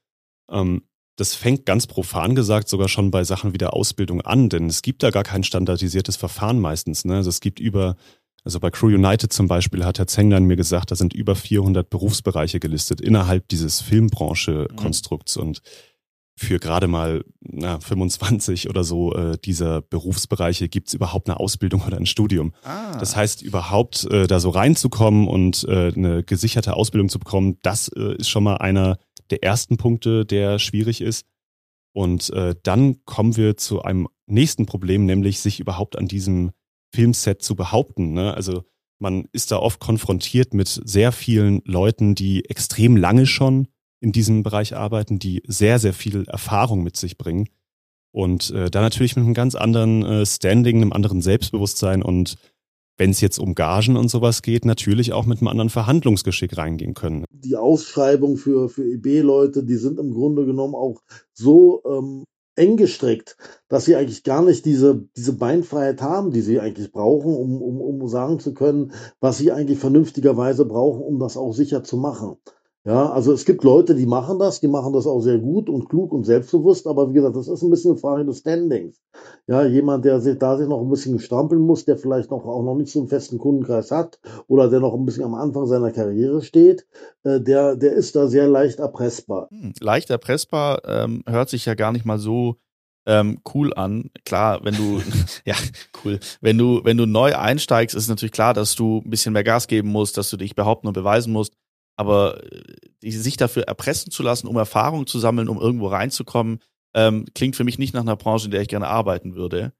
Ähm, 0.50 0.82
das 1.16 1.34
fängt 1.34 1.66
ganz 1.66 1.86
profan 1.86 2.34
gesagt 2.34 2.68
sogar 2.68 2.88
schon 2.88 3.10
bei 3.10 3.24
Sachen 3.24 3.52
wie 3.52 3.58
der 3.58 3.74
Ausbildung 3.74 4.22
an, 4.22 4.48
denn 4.48 4.66
es 4.66 4.80
gibt 4.80 5.02
da 5.02 5.10
gar 5.10 5.22
kein 5.22 5.44
standardisiertes 5.44 6.16
Verfahren 6.16 6.58
meistens. 6.60 7.04
Ne? 7.04 7.16
Also 7.16 7.28
es 7.28 7.40
gibt 7.40 7.60
über, 7.60 7.96
also 8.42 8.58
bei 8.58 8.70
Crew 8.70 8.86
United 8.86 9.30
zum 9.30 9.46
Beispiel 9.46 9.84
hat 9.84 9.98
Herr 9.98 10.06
Zenglein 10.06 10.44
mir 10.44 10.56
gesagt, 10.56 10.90
da 10.90 10.96
sind 10.96 11.12
über 11.12 11.36
400 11.36 11.90
Berufsbereiche 11.90 12.58
gelistet 12.58 13.02
innerhalb 13.02 13.48
dieses 13.48 13.82
Filmbranche-Konstrukts 13.82 15.36
mhm. 15.36 15.42
und 15.42 15.62
für 16.40 16.58
gerade 16.58 16.88
mal 16.88 17.22
na, 17.42 17.78
25 17.80 18.70
oder 18.70 18.82
so 18.82 19.14
äh, 19.14 19.36
dieser 19.36 19.82
Berufsbereiche 19.82 20.70
gibt 20.70 20.88
es 20.88 20.94
überhaupt 20.94 21.28
eine 21.28 21.38
Ausbildung 21.38 21.82
oder 21.86 21.98
ein 21.98 22.06
Studium. 22.06 22.54
Ah. 22.64 22.96
Das 22.96 23.14
heißt, 23.14 23.42
überhaupt 23.42 24.04
äh, 24.10 24.26
da 24.26 24.40
so 24.40 24.48
reinzukommen 24.48 25.28
und 25.28 25.66
äh, 25.68 25.92
eine 25.94 26.22
gesicherte 26.22 26.74
Ausbildung 26.74 27.10
zu 27.10 27.18
bekommen, 27.18 27.58
das 27.60 27.88
äh, 27.88 28.14
ist 28.16 28.30
schon 28.30 28.42
mal 28.42 28.56
einer 28.56 28.96
der 29.28 29.42
ersten 29.42 29.76
Punkte, 29.76 30.24
der 30.24 30.58
schwierig 30.58 31.02
ist. 31.02 31.26
Und 31.92 32.30
äh, 32.30 32.54
dann 32.62 33.04
kommen 33.04 33.36
wir 33.36 33.58
zu 33.58 33.82
einem 33.82 34.08
nächsten 34.26 34.64
Problem, 34.64 35.04
nämlich 35.04 35.40
sich 35.40 35.60
überhaupt 35.60 35.98
an 35.98 36.08
diesem 36.08 36.52
Filmset 36.94 37.42
zu 37.42 37.54
behaupten. 37.54 38.14
Ne? 38.14 38.32
Also 38.32 38.64
man 38.98 39.26
ist 39.32 39.52
da 39.52 39.58
oft 39.58 39.78
konfrontiert 39.78 40.54
mit 40.54 40.68
sehr 40.68 41.12
vielen 41.12 41.60
Leuten, 41.66 42.14
die 42.14 42.46
extrem 42.46 42.96
lange 42.96 43.26
schon 43.26 43.68
in 44.00 44.12
diesem 44.12 44.42
Bereich 44.42 44.74
arbeiten, 44.76 45.18
die 45.18 45.42
sehr, 45.46 45.78
sehr 45.78 45.92
viel 45.92 46.24
Erfahrung 46.26 46.82
mit 46.82 46.96
sich 46.96 47.18
bringen. 47.18 47.48
Und 48.12 48.50
äh, 48.50 48.70
da 48.70 48.80
natürlich 48.80 49.14
mit 49.14 49.24
einem 49.24 49.34
ganz 49.34 49.54
anderen 49.54 50.04
äh, 50.04 50.26
Standing, 50.26 50.76
einem 50.76 50.92
anderen 50.92 51.22
Selbstbewusstsein 51.22 52.02
und 52.02 52.36
wenn 52.96 53.10
es 53.10 53.22
jetzt 53.22 53.38
um 53.38 53.54
Gagen 53.54 53.96
und 53.96 54.10
sowas 54.10 54.42
geht, 54.42 54.66
natürlich 54.66 55.14
auch 55.14 55.24
mit 55.24 55.38
einem 55.38 55.48
anderen 55.48 55.70
Verhandlungsgeschick 55.70 56.58
reingehen 56.58 56.92
können. 56.92 57.24
Die 57.30 57.56
Ausschreibung 57.56 58.36
für, 58.36 58.68
für 58.68 58.84
EB-Leute, 58.84 59.64
die 59.64 59.76
sind 59.76 59.98
im 59.98 60.12
Grunde 60.12 60.44
genommen 60.44 60.74
auch 60.74 61.00
so 61.32 61.82
ähm, 61.86 62.24
eng 62.56 62.76
gestrickt, 62.76 63.38
dass 63.68 63.86
sie 63.86 63.96
eigentlich 63.96 64.22
gar 64.22 64.42
nicht 64.42 64.66
diese, 64.66 65.08
diese 65.16 65.32
Beinfreiheit 65.32 66.02
haben, 66.02 66.30
die 66.30 66.42
sie 66.42 66.60
eigentlich 66.60 66.92
brauchen, 66.92 67.34
um, 67.34 67.62
um, 67.62 67.80
um 67.80 68.06
sagen 68.06 68.38
zu 68.38 68.52
können, 68.52 68.92
was 69.18 69.38
sie 69.38 69.50
eigentlich 69.50 69.78
vernünftigerweise 69.78 70.66
brauchen, 70.66 71.00
um 71.00 71.18
das 71.18 71.38
auch 71.38 71.52
sicher 71.52 71.82
zu 71.82 71.96
machen. 71.96 72.36
Ja, 72.84 73.10
also 73.10 73.32
es 73.34 73.44
gibt 73.44 73.62
Leute, 73.62 73.94
die 73.94 74.06
machen 74.06 74.38
das, 74.38 74.60
die 74.60 74.68
machen 74.68 74.94
das 74.94 75.06
auch 75.06 75.20
sehr 75.20 75.38
gut 75.38 75.68
und 75.68 75.90
klug 75.90 76.12
und 76.12 76.24
selbstbewusst, 76.24 76.86
aber 76.86 77.10
wie 77.10 77.12
gesagt, 77.12 77.36
das 77.36 77.46
ist 77.46 77.62
ein 77.62 77.68
bisschen 77.68 77.90
eine 77.90 78.00
Frage 78.00 78.24
des 78.24 78.38
Standings. 78.38 78.98
Ja, 79.46 79.66
jemand, 79.66 80.06
der 80.06 80.20
sich 80.20 80.38
da 80.38 80.56
sich 80.56 80.66
noch 80.66 80.80
ein 80.80 80.88
bisschen 80.88 81.18
strampeln 81.18 81.60
muss, 81.60 81.84
der 81.84 81.98
vielleicht 81.98 82.30
noch 82.30 82.46
auch 82.46 82.62
noch 82.62 82.76
nicht 82.76 82.90
so 82.90 83.00
einen 83.00 83.08
festen 83.08 83.36
Kundenkreis 83.36 83.90
hat 83.90 84.18
oder 84.46 84.70
der 84.70 84.80
noch 84.80 84.94
ein 84.94 85.04
bisschen 85.04 85.24
am 85.24 85.34
Anfang 85.34 85.66
seiner 85.66 85.92
Karriere 85.92 86.40
steht, 86.40 86.86
äh, 87.22 87.38
der, 87.38 87.76
der 87.76 87.92
ist 87.92 88.16
da 88.16 88.28
sehr 88.28 88.48
leicht 88.48 88.78
erpressbar. 88.78 89.48
Hm, 89.50 89.74
leicht 89.80 90.08
erpressbar 90.08 90.80
ähm, 90.86 91.22
hört 91.28 91.50
sich 91.50 91.66
ja 91.66 91.74
gar 91.74 91.92
nicht 91.92 92.06
mal 92.06 92.18
so 92.18 92.56
ähm, 93.04 93.40
cool 93.54 93.74
an. 93.74 94.10
Klar, 94.24 94.60
wenn 94.64 94.74
du, 94.74 95.02
ja, 95.44 95.56
cool. 96.02 96.18
Wenn 96.40 96.56
du, 96.56 96.80
wenn 96.84 96.96
du 96.96 97.04
neu 97.04 97.36
einsteigst, 97.36 97.94
ist 97.94 98.08
natürlich 98.08 98.32
klar, 98.32 98.54
dass 98.54 98.74
du 98.74 99.02
ein 99.04 99.10
bisschen 99.10 99.34
mehr 99.34 99.44
Gas 99.44 99.66
geben 99.66 99.90
musst, 99.90 100.16
dass 100.16 100.30
du 100.30 100.38
dich 100.38 100.54
behaupten 100.54 100.86
und 100.86 100.94
beweisen 100.94 101.32
musst. 101.32 101.52
Aber 102.00 102.42
äh, 103.02 103.10
sich 103.10 103.36
dafür 103.36 103.64
erpressen 103.64 104.10
zu 104.10 104.22
lassen, 104.22 104.46
um 104.46 104.56
Erfahrung 104.56 105.06
zu 105.06 105.18
sammeln, 105.18 105.50
um 105.50 105.60
irgendwo 105.60 105.88
reinzukommen, 105.88 106.60
ähm, 106.94 107.26
klingt 107.34 107.56
für 107.56 107.64
mich 107.64 107.78
nicht 107.78 107.92
nach 107.92 108.00
einer 108.00 108.16
Branche, 108.16 108.46
in 108.46 108.50
der 108.52 108.62
ich 108.62 108.68
gerne 108.68 108.88
arbeiten 108.88 109.34
würde. 109.34 109.74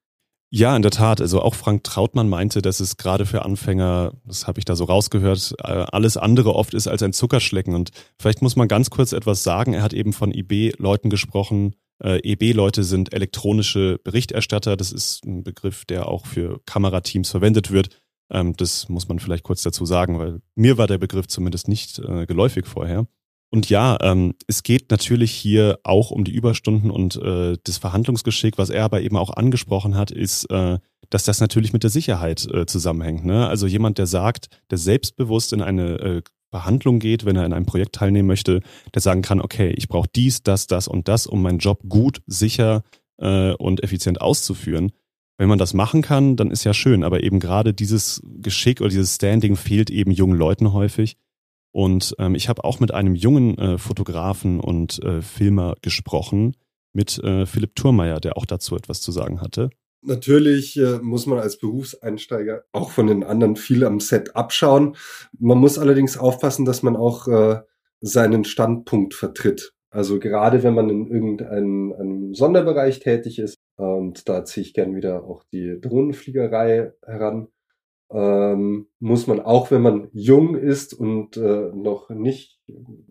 Ja, 0.53 0.77
in 0.77 0.83
der 0.83 0.91
Tat. 0.91 1.23
Also 1.23 1.41
auch 1.41 1.55
Frank 1.55 1.85
Trautmann 1.85 2.29
meinte, 2.29 2.61
dass 2.61 2.81
es 2.81 2.99
gerade 2.99 3.25
für 3.25 3.45
Anfänger, 3.45 4.13
das 4.27 4.47
habe 4.47 4.59
ich 4.59 4.67
da 4.67 4.77
so 4.77 4.85
rausgehört, 4.85 5.55
äh, 5.61 5.87
alles 5.93 6.19
andere 6.19 6.55
oft 6.55 6.75
ist 6.75 6.89
als 6.89 7.03
ein 7.03 7.15
Zuckerschlecken. 7.15 7.75
Und 7.75 7.91
vielleicht 8.19 8.43
muss 8.43 8.57
man 8.57 8.69
ganz 8.69 8.91
kurz 8.91 9.13
etwas 9.13 9.43
sagen. 9.43 9.73
Er 9.73 9.83
hat 9.83 9.95
eben 9.95 10.13
von 10.13 10.31
IB-Leuten 10.31 11.09
gesprochen. 11.09 11.75
Äh, 12.03 12.19
EB-Leute 12.23 12.85
sind 12.85 13.15
elektronische 13.15 13.99
Berichterstatter. 14.05 14.77
Das 14.77 14.93
ist 14.93 15.25
ein 15.25 15.43
Begriff, 15.43 15.87
der 15.87 16.07
auch 16.09 16.27
für 16.27 16.61
Kamerateams 16.67 17.31
verwendet 17.31 17.71
wird. 17.71 18.01
Ähm, 18.31 18.57
das 18.57 18.89
muss 18.89 19.09
man 19.09 19.19
vielleicht 19.19 19.45
kurz 19.45 19.63
dazu 19.63 19.85
sagen, 19.85 20.19
weil 20.19 20.41
mir 20.55 20.79
war 20.79 20.87
der 20.87 20.99
Begriff 20.99 21.27
zumindest 21.29 21.69
nicht 21.69 21.99
äh, 21.99 22.27
geläufig 22.27 22.67
vorher. 22.67 23.07
Und 23.53 23.69
ja, 23.69 23.99
ähm, 24.01 24.35
es 24.47 24.63
geht 24.63 24.91
natürlich 24.91 25.33
hier 25.33 25.81
auch 25.83 26.13
um 26.13 26.23
die 26.23 26.33
Überstunden 26.33 26.91
und 26.91 27.17
äh, 27.17 27.57
das 27.65 27.79
Verhandlungsgeschick. 27.79 28.59
Was 28.59 28.71
er 28.71 28.85
aber 28.85 29.01
eben 29.01 29.17
auch 29.17 29.31
angesprochen 29.31 29.97
hat, 29.97 30.13
ist, 30.13 30.49
äh, 30.51 30.79
dass 31.11 31.25
das 31.25 31.41
natürlich 31.41 31.73
mit 31.73 31.83
der 31.83 31.91
Sicherheit 31.91 32.47
äh, 32.53 32.67
zusammenhängt. 32.67 33.25
Ne? 33.25 33.49
Also 33.49 33.67
jemand, 33.67 33.99
der 33.99 34.07
sagt, 34.07 34.49
der 34.71 34.79
selbstbewusst 34.79 35.53
in 35.53 35.63
eine 35.63 35.99
äh, 35.99 36.23
Verhandlung 36.51 37.01
geht, 37.01 37.25
wenn 37.25 37.37
er 37.37 37.45
in 37.45 37.53
einem 37.53 37.67
Projekt 37.67 37.97
teilnehmen 37.97 38.29
möchte, 38.29 38.61
der 38.95 39.03
sagen 39.03 39.23
kann, 39.23 39.41
okay, 39.41 39.71
ich 39.77 39.89
brauche 39.89 40.09
dies, 40.15 40.43
das, 40.43 40.69
das 40.69 40.87
und 40.87 41.09
das, 41.09 41.27
um 41.27 41.43
meinen 41.43 41.59
Job 41.59 41.81
gut, 41.89 42.23
sicher 42.27 42.83
äh, 43.19 43.53
und 43.55 43.83
effizient 43.83 44.21
auszuführen. 44.21 44.93
Wenn 45.41 45.49
man 45.49 45.59
das 45.59 45.73
machen 45.73 46.03
kann, 46.03 46.37
dann 46.37 46.51
ist 46.51 46.65
ja 46.65 46.75
schön, 46.75 47.03
aber 47.03 47.23
eben 47.23 47.41
gerade 47.41 47.73
dieses 47.73 48.21
Geschick 48.43 48.83
oder 48.83 48.91
dieses 48.91 49.15
Standing 49.15 49.57
fehlt 49.57 49.89
eben 49.89 50.11
jungen 50.11 50.37
Leuten 50.37 50.75
häufig. 50.75 51.17
Und 51.73 52.15
ähm, 52.19 52.35
ich 52.35 52.51
habe 52.51 52.63
auch 52.63 52.79
mit 52.79 52.93
einem 52.93 53.15
jungen 53.15 53.57
äh, 53.57 53.79
Fotografen 53.79 54.61
und 54.61 55.03
äh, 55.03 55.23
Filmer 55.23 55.77
gesprochen, 55.81 56.57
mit 56.93 57.19
äh, 57.25 57.47
Philipp 57.47 57.75
Thurmeier, 57.75 58.21
der 58.21 58.37
auch 58.37 58.45
dazu 58.45 58.77
etwas 58.77 59.01
zu 59.01 59.13
sagen 59.13 59.41
hatte. 59.41 59.71
Natürlich 60.03 60.77
äh, 60.77 60.99
muss 60.99 61.25
man 61.25 61.39
als 61.39 61.59
Berufseinsteiger 61.59 62.65
auch 62.73 62.91
von 62.91 63.07
den 63.07 63.25
anderen 63.25 63.57
viel 63.57 63.85
am 63.85 63.99
Set 63.99 64.37
abschauen. 64.37 64.95
Man 65.39 65.57
muss 65.57 65.79
allerdings 65.79 66.19
aufpassen, 66.19 66.67
dass 66.67 66.83
man 66.83 66.97
auch 66.97 67.29
äh, 67.29 67.61
seinen 68.03 68.45
Standpunkt 68.45 69.15
vertritt. 69.15 69.73
Also 69.89 70.19
gerade 70.19 70.63
wenn 70.63 70.75
man 70.75 70.91
in 70.91 71.07
irgendeinem 71.07 72.35
Sonderbereich 72.35 73.01
tätig 73.01 73.39
ist, 73.39 73.57
und 73.85 74.29
da 74.29 74.45
ziehe 74.45 74.67
ich 74.67 74.75
gern 74.75 74.95
wieder 74.95 75.25
auch 75.25 75.45
die 75.45 75.81
Drohnenfliegerei 75.81 76.93
heran, 77.05 77.49
ähm, 78.11 78.89
muss 78.99 79.27
man 79.27 79.41
auch, 79.41 79.71
wenn 79.71 79.83
man 79.83 80.09
jung 80.13 80.57
ist 80.57 80.95
und 80.95 81.37
äh, 81.37 81.71
noch 81.73 82.11
nicht 82.11 82.61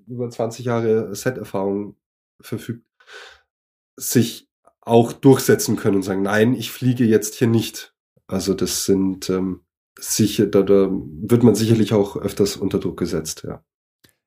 über 0.08 0.30
20 0.30 0.66
Jahre 0.66 1.16
Set-Erfahrung 1.16 1.96
verfügt, 2.42 2.86
sich 3.96 4.50
auch 4.82 5.14
durchsetzen 5.14 5.76
können 5.76 5.98
und 5.98 6.04
sagen, 6.04 6.22
nein, 6.22 6.54
ich 6.54 6.72
fliege 6.72 7.06
jetzt 7.06 7.36
hier 7.36 7.48
nicht. 7.48 7.96
Also 8.28 8.54
das 8.54 8.86
sind 8.86 9.30
ähm, 9.30 9.62
sicher, 9.98 10.48
da, 10.48 10.62
da 10.62 10.90
wird 10.92 11.44
man 11.44 11.56
sicherlich 11.56 11.94
auch 11.94 12.18
öfters 12.18 12.58
unter 12.58 12.80
Druck 12.80 12.98
gesetzt, 12.98 13.44
ja. 13.48 13.64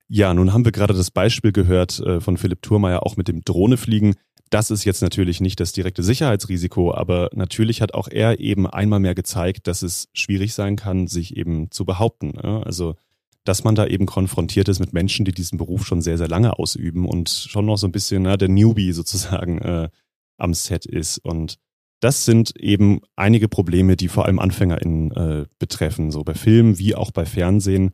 Ja, 0.09 0.35
nun 0.35 0.53
haben 0.53 0.65
wir 0.65 0.73
gerade 0.73 0.95
das 0.95 1.11
Beispiel 1.11 1.53
gehört 1.53 2.01
äh, 2.01 2.21
von 2.21 2.37
Philipp 2.37 2.63
Thurmeier 2.63 3.05
auch 3.05 3.17
mit 3.17 3.29
dem 3.29 3.43
Drohnefliegen. 3.45 4.15
Das 4.51 4.71
ist 4.71 4.85
jetzt 4.85 5.01
natürlich 5.01 5.41
nicht 5.41 5.61
das 5.61 5.73
direkte 5.73 6.03
Sicherheitsrisiko, 6.03 6.93
aber 6.93 7.31
natürlich 7.33 7.81
hat 7.81 7.95
auch 7.95 8.09
er 8.09 8.39
eben 8.39 8.67
einmal 8.67 9.01
mehr 9.01 9.15
gezeigt, 9.15 9.67
dass 9.67 9.81
es 9.81 10.09
schwierig 10.13 10.53
sein 10.53 10.77
kann, 10.77 11.07
sich 11.07 11.37
eben 11.39 11.71
zu 11.71 11.87
behaupten. 11.87 12.33
Ne? 12.33 12.63
Also, 12.65 12.97
dass 13.45 13.65
man 13.65 13.75
da 13.75 13.87
eben 13.87 14.05
konfrontiert 14.05 14.69
ist 14.69 14.79
mit 14.79 14.93
Menschen, 14.93 15.25
die 15.25 15.33
diesen 15.33 15.57
Beruf 15.57 15.87
schon 15.87 16.03
sehr, 16.03 16.19
sehr 16.19 16.29
lange 16.29 16.59
ausüben 16.59 17.07
und 17.07 17.31
schon 17.31 17.65
noch 17.65 17.79
so 17.79 17.87
ein 17.87 17.93
bisschen 17.93 18.25
na, 18.25 18.37
der 18.37 18.49
Newbie 18.49 18.93
sozusagen 18.93 19.59
äh, 19.63 19.89
am 20.37 20.53
Set 20.53 20.85
ist. 20.85 21.17
Und 21.19 21.59
das 22.01 22.25
sind 22.25 22.55
eben 22.57 23.01
einige 23.17 23.49
Probleme, 23.49 23.97
die 23.97 24.09
vor 24.09 24.27
allem 24.27 24.39
AnfängerInnen 24.39 25.13
äh, 25.13 25.47
betreffen, 25.59 26.11
so 26.11 26.25
bei 26.25 26.35
Filmen 26.35 26.79
wie 26.79 26.95
auch 26.95 27.11
bei 27.11 27.25
Fernsehen 27.25 27.93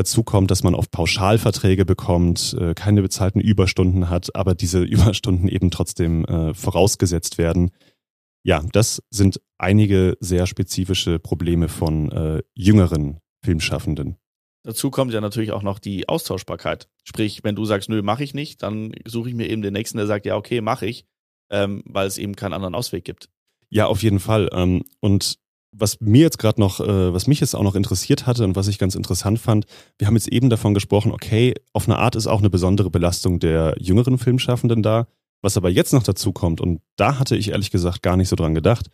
Dazu 0.00 0.22
kommt, 0.22 0.50
dass 0.50 0.62
man 0.62 0.74
oft 0.74 0.90
Pauschalverträge 0.92 1.84
bekommt, 1.84 2.56
äh, 2.58 2.72
keine 2.72 3.02
bezahlten 3.02 3.38
Überstunden 3.38 4.08
hat, 4.08 4.34
aber 4.34 4.54
diese 4.54 4.80
Überstunden 4.82 5.46
eben 5.46 5.70
trotzdem 5.70 6.24
äh, 6.24 6.54
vorausgesetzt 6.54 7.36
werden. 7.36 7.70
Ja, 8.42 8.64
das 8.72 9.02
sind 9.10 9.42
einige 9.58 10.16
sehr 10.18 10.46
spezifische 10.46 11.18
Probleme 11.18 11.68
von 11.68 12.10
äh, 12.12 12.42
jüngeren 12.54 13.18
Filmschaffenden. 13.44 14.16
Dazu 14.62 14.90
kommt 14.90 15.12
ja 15.12 15.20
natürlich 15.20 15.52
auch 15.52 15.62
noch 15.62 15.78
die 15.78 16.08
Austauschbarkeit. 16.08 16.88
Sprich, 17.04 17.44
wenn 17.44 17.54
du 17.54 17.66
sagst, 17.66 17.90
nö, 17.90 18.00
mache 18.00 18.24
ich 18.24 18.32
nicht, 18.32 18.62
dann 18.62 18.94
suche 19.06 19.28
ich 19.28 19.34
mir 19.34 19.50
eben 19.50 19.60
den 19.60 19.74
nächsten, 19.74 19.98
der 19.98 20.06
sagt, 20.06 20.24
ja, 20.24 20.34
okay, 20.34 20.62
mache 20.62 20.86
ich, 20.86 21.04
ähm, 21.50 21.82
weil 21.84 22.06
es 22.06 22.16
eben 22.16 22.36
keinen 22.36 22.54
anderen 22.54 22.74
Ausweg 22.74 23.04
gibt. 23.04 23.28
Ja, 23.68 23.84
auf 23.84 24.02
jeden 24.02 24.18
Fall. 24.18 24.48
Ähm, 24.54 24.82
und 25.00 25.36
was 25.72 26.00
mir 26.00 26.22
jetzt 26.22 26.38
gerade 26.38 26.60
noch, 26.60 26.80
äh, 26.80 27.12
was 27.12 27.26
mich 27.26 27.40
jetzt 27.40 27.54
auch 27.54 27.62
noch 27.62 27.74
interessiert 27.74 28.26
hatte 28.26 28.44
und 28.44 28.56
was 28.56 28.68
ich 28.68 28.78
ganz 28.78 28.94
interessant 28.94 29.38
fand, 29.38 29.66
wir 29.98 30.06
haben 30.06 30.16
jetzt 30.16 30.28
eben 30.28 30.50
davon 30.50 30.74
gesprochen, 30.74 31.12
okay, 31.12 31.54
auf 31.72 31.88
eine 31.88 31.98
Art 31.98 32.16
ist 32.16 32.26
auch 32.26 32.40
eine 32.40 32.50
besondere 32.50 32.90
Belastung 32.90 33.38
der 33.38 33.74
jüngeren 33.78 34.18
Filmschaffenden 34.18 34.82
da. 34.82 35.06
Was 35.42 35.56
aber 35.56 35.70
jetzt 35.70 35.92
noch 35.92 36.02
dazu 36.02 36.32
kommt, 36.32 36.60
und 36.60 36.82
da 36.96 37.18
hatte 37.18 37.34
ich 37.36 37.50
ehrlich 37.50 37.70
gesagt 37.70 38.02
gar 38.02 38.16
nicht 38.18 38.28
so 38.28 38.36
dran 38.36 38.54
gedacht, 38.54 38.88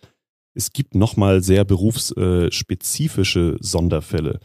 es 0.54 0.72
gibt 0.72 0.94
nochmal 0.94 1.42
sehr 1.42 1.64
berufsspezifische 1.64 3.56
Sonderfälle. 3.60 4.38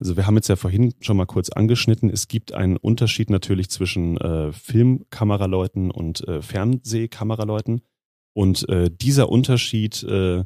Also 0.00 0.16
wir 0.16 0.26
haben 0.26 0.36
jetzt 0.36 0.48
ja 0.48 0.56
vorhin 0.56 0.94
schon 1.00 1.16
mal 1.16 1.26
kurz 1.26 1.50
angeschnitten, 1.50 2.10
es 2.10 2.28
gibt 2.28 2.54
einen 2.54 2.76
Unterschied 2.76 3.30
natürlich 3.30 3.68
zwischen 3.70 4.16
äh, 4.18 4.52
Filmkameraleuten 4.52 5.90
und 5.90 6.26
äh, 6.28 6.40
Fernsehkameraleuten. 6.40 7.82
Und 8.34 8.68
äh, 8.68 8.88
dieser 8.90 9.28
Unterschied 9.28 10.04
äh, 10.04 10.44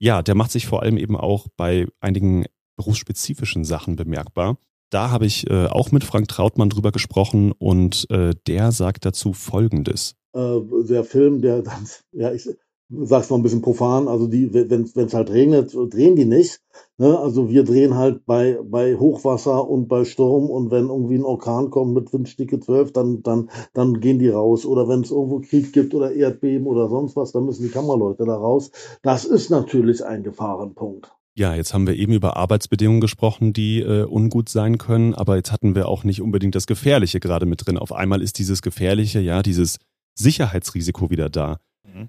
ja, 0.00 0.22
der 0.22 0.34
macht 0.34 0.50
sich 0.50 0.66
vor 0.66 0.82
allem 0.82 0.96
eben 0.96 1.16
auch 1.16 1.46
bei 1.56 1.86
einigen 2.00 2.46
berufsspezifischen 2.76 3.64
Sachen 3.64 3.96
bemerkbar. 3.96 4.56
Da 4.90 5.10
habe 5.10 5.26
ich 5.26 5.48
äh, 5.48 5.66
auch 5.66 5.92
mit 5.92 6.02
Frank 6.02 6.28
Trautmann 6.28 6.70
drüber 6.70 6.90
gesprochen 6.90 7.52
und 7.52 8.10
äh, 8.10 8.34
der 8.46 8.72
sagt 8.72 9.04
dazu 9.04 9.32
Folgendes. 9.32 10.16
Äh, 10.34 10.58
der 10.88 11.04
Film, 11.04 11.42
der, 11.42 11.62
ja, 12.12 12.32
ich, 12.32 12.48
sag's 12.90 13.30
noch 13.30 13.36
ein 13.36 13.42
bisschen 13.42 13.62
profan, 13.62 14.08
also 14.08 14.26
die, 14.26 14.52
wenn 14.52 14.82
es 14.82 15.14
halt 15.14 15.30
regnet, 15.30 15.74
drehen 15.74 16.16
die 16.16 16.24
nicht. 16.24 16.60
Ne? 16.98 17.18
Also 17.18 17.48
wir 17.48 17.64
drehen 17.64 17.96
halt 17.96 18.26
bei, 18.26 18.58
bei 18.64 18.96
Hochwasser 18.96 19.68
und 19.68 19.88
bei 19.88 20.04
Sturm 20.04 20.50
und 20.50 20.70
wenn 20.70 20.88
irgendwie 20.88 21.14
ein 21.14 21.24
Orkan 21.24 21.70
kommt 21.70 21.94
mit 21.94 22.12
Windstärke 22.12 22.58
12, 22.58 22.92
dann, 22.92 23.22
dann, 23.22 23.50
dann 23.74 24.00
gehen 24.00 24.18
die 24.18 24.28
raus. 24.28 24.66
Oder 24.66 24.88
wenn 24.88 25.00
es 25.00 25.10
irgendwo 25.10 25.40
Krieg 25.40 25.72
gibt 25.72 25.94
oder 25.94 26.12
Erdbeben 26.12 26.66
oder 26.66 26.88
sonst 26.88 27.16
was, 27.16 27.32
dann 27.32 27.44
müssen 27.44 27.62
die 27.62 27.70
Kameraleute 27.70 28.24
da 28.24 28.34
raus. 28.34 28.70
Das 29.02 29.24
ist 29.24 29.50
natürlich 29.50 30.04
ein 30.04 30.24
Gefahrenpunkt. 30.24 31.12
Ja, 31.36 31.54
jetzt 31.54 31.72
haben 31.72 31.86
wir 31.86 31.94
eben 31.94 32.12
über 32.12 32.36
Arbeitsbedingungen 32.36 33.00
gesprochen, 33.00 33.52
die 33.52 33.80
äh, 33.80 34.04
ungut 34.04 34.48
sein 34.48 34.78
können, 34.78 35.14
aber 35.14 35.36
jetzt 35.36 35.52
hatten 35.52 35.76
wir 35.76 35.88
auch 35.88 36.02
nicht 36.02 36.20
unbedingt 36.20 36.56
das 36.56 36.66
Gefährliche 36.66 37.20
gerade 37.20 37.46
mit 37.46 37.64
drin. 37.64 37.78
Auf 37.78 37.92
einmal 37.92 38.20
ist 38.20 38.38
dieses 38.38 38.62
Gefährliche, 38.62 39.20
ja, 39.20 39.42
dieses 39.42 39.78
Sicherheitsrisiko 40.16 41.08
wieder 41.08 41.30
da. 41.30 41.58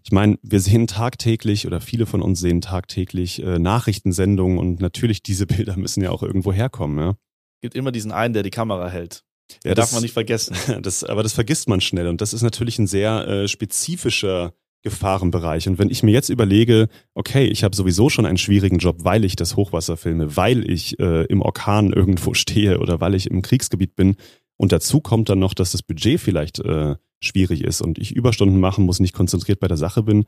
Ich 0.03 0.11
meine, 0.11 0.37
wir 0.41 0.59
sehen 0.59 0.87
tagtäglich 0.87 1.67
oder 1.67 1.81
viele 1.81 2.05
von 2.05 2.21
uns 2.21 2.39
sehen 2.39 2.61
tagtäglich 2.61 3.41
äh, 3.43 3.59
Nachrichtensendungen 3.59 4.57
und 4.57 4.79
natürlich 4.79 5.23
diese 5.23 5.45
Bilder 5.47 5.77
müssen 5.77 6.03
ja 6.03 6.11
auch 6.11 6.23
irgendwo 6.23 6.53
herkommen. 6.53 6.99
Ja? 6.99 7.15
Gibt 7.61 7.75
immer 7.75 7.91
diesen 7.91 8.11
einen, 8.11 8.33
der 8.33 8.43
die 8.43 8.49
Kamera 8.49 8.89
hält. 8.89 9.23
Ja, 9.63 9.75
das 9.75 9.89
darf 9.89 9.93
man 9.93 10.03
nicht 10.03 10.13
vergessen. 10.13 10.55
Das, 10.81 11.03
aber 11.03 11.23
das 11.23 11.33
vergisst 11.33 11.67
man 11.67 11.81
schnell 11.81 12.07
und 12.07 12.21
das 12.21 12.33
ist 12.33 12.41
natürlich 12.41 12.79
ein 12.79 12.87
sehr 12.87 13.27
äh, 13.27 13.47
spezifischer 13.47 14.53
Gefahrenbereich. 14.83 15.67
Und 15.67 15.77
wenn 15.77 15.91
ich 15.91 16.01
mir 16.01 16.11
jetzt 16.11 16.29
überlege, 16.29 16.87
okay, 17.13 17.45
ich 17.45 17.63
habe 17.63 17.75
sowieso 17.75 18.09
schon 18.09 18.25
einen 18.25 18.37
schwierigen 18.37 18.79
Job, 18.79 19.03
weil 19.03 19.25
ich 19.25 19.35
das 19.35 19.55
Hochwasser 19.55 19.95
filme, 19.95 20.35
weil 20.37 20.67
ich 20.69 20.97
äh, 20.99 21.25
im 21.25 21.41
Orkan 21.41 21.93
irgendwo 21.93 22.33
stehe 22.33 22.79
oder 22.79 22.99
weil 22.99 23.13
ich 23.13 23.29
im 23.29 23.41
Kriegsgebiet 23.41 23.95
bin, 23.95 24.15
und 24.57 24.71
dazu 24.71 25.01
kommt 25.01 25.27
dann 25.27 25.39
noch, 25.39 25.55
dass 25.55 25.71
das 25.71 25.81
Budget 25.81 26.19
vielleicht 26.19 26.59
äh, 26.59 26.95
schwierig 27.21 27.63
ist 27.63 27.81
und 27.81 27.97
ich 27.97 28.11
Überstunden 28.15 28.59
machen 28.59 28.85
muss, 28.85 28.99
nicht 28.99 29.13
konzentriert 29.13 29.59
bei 29.59 29.67
der 29.67 29.77
Sache 29.77 30.03
bin, 30.03 30.25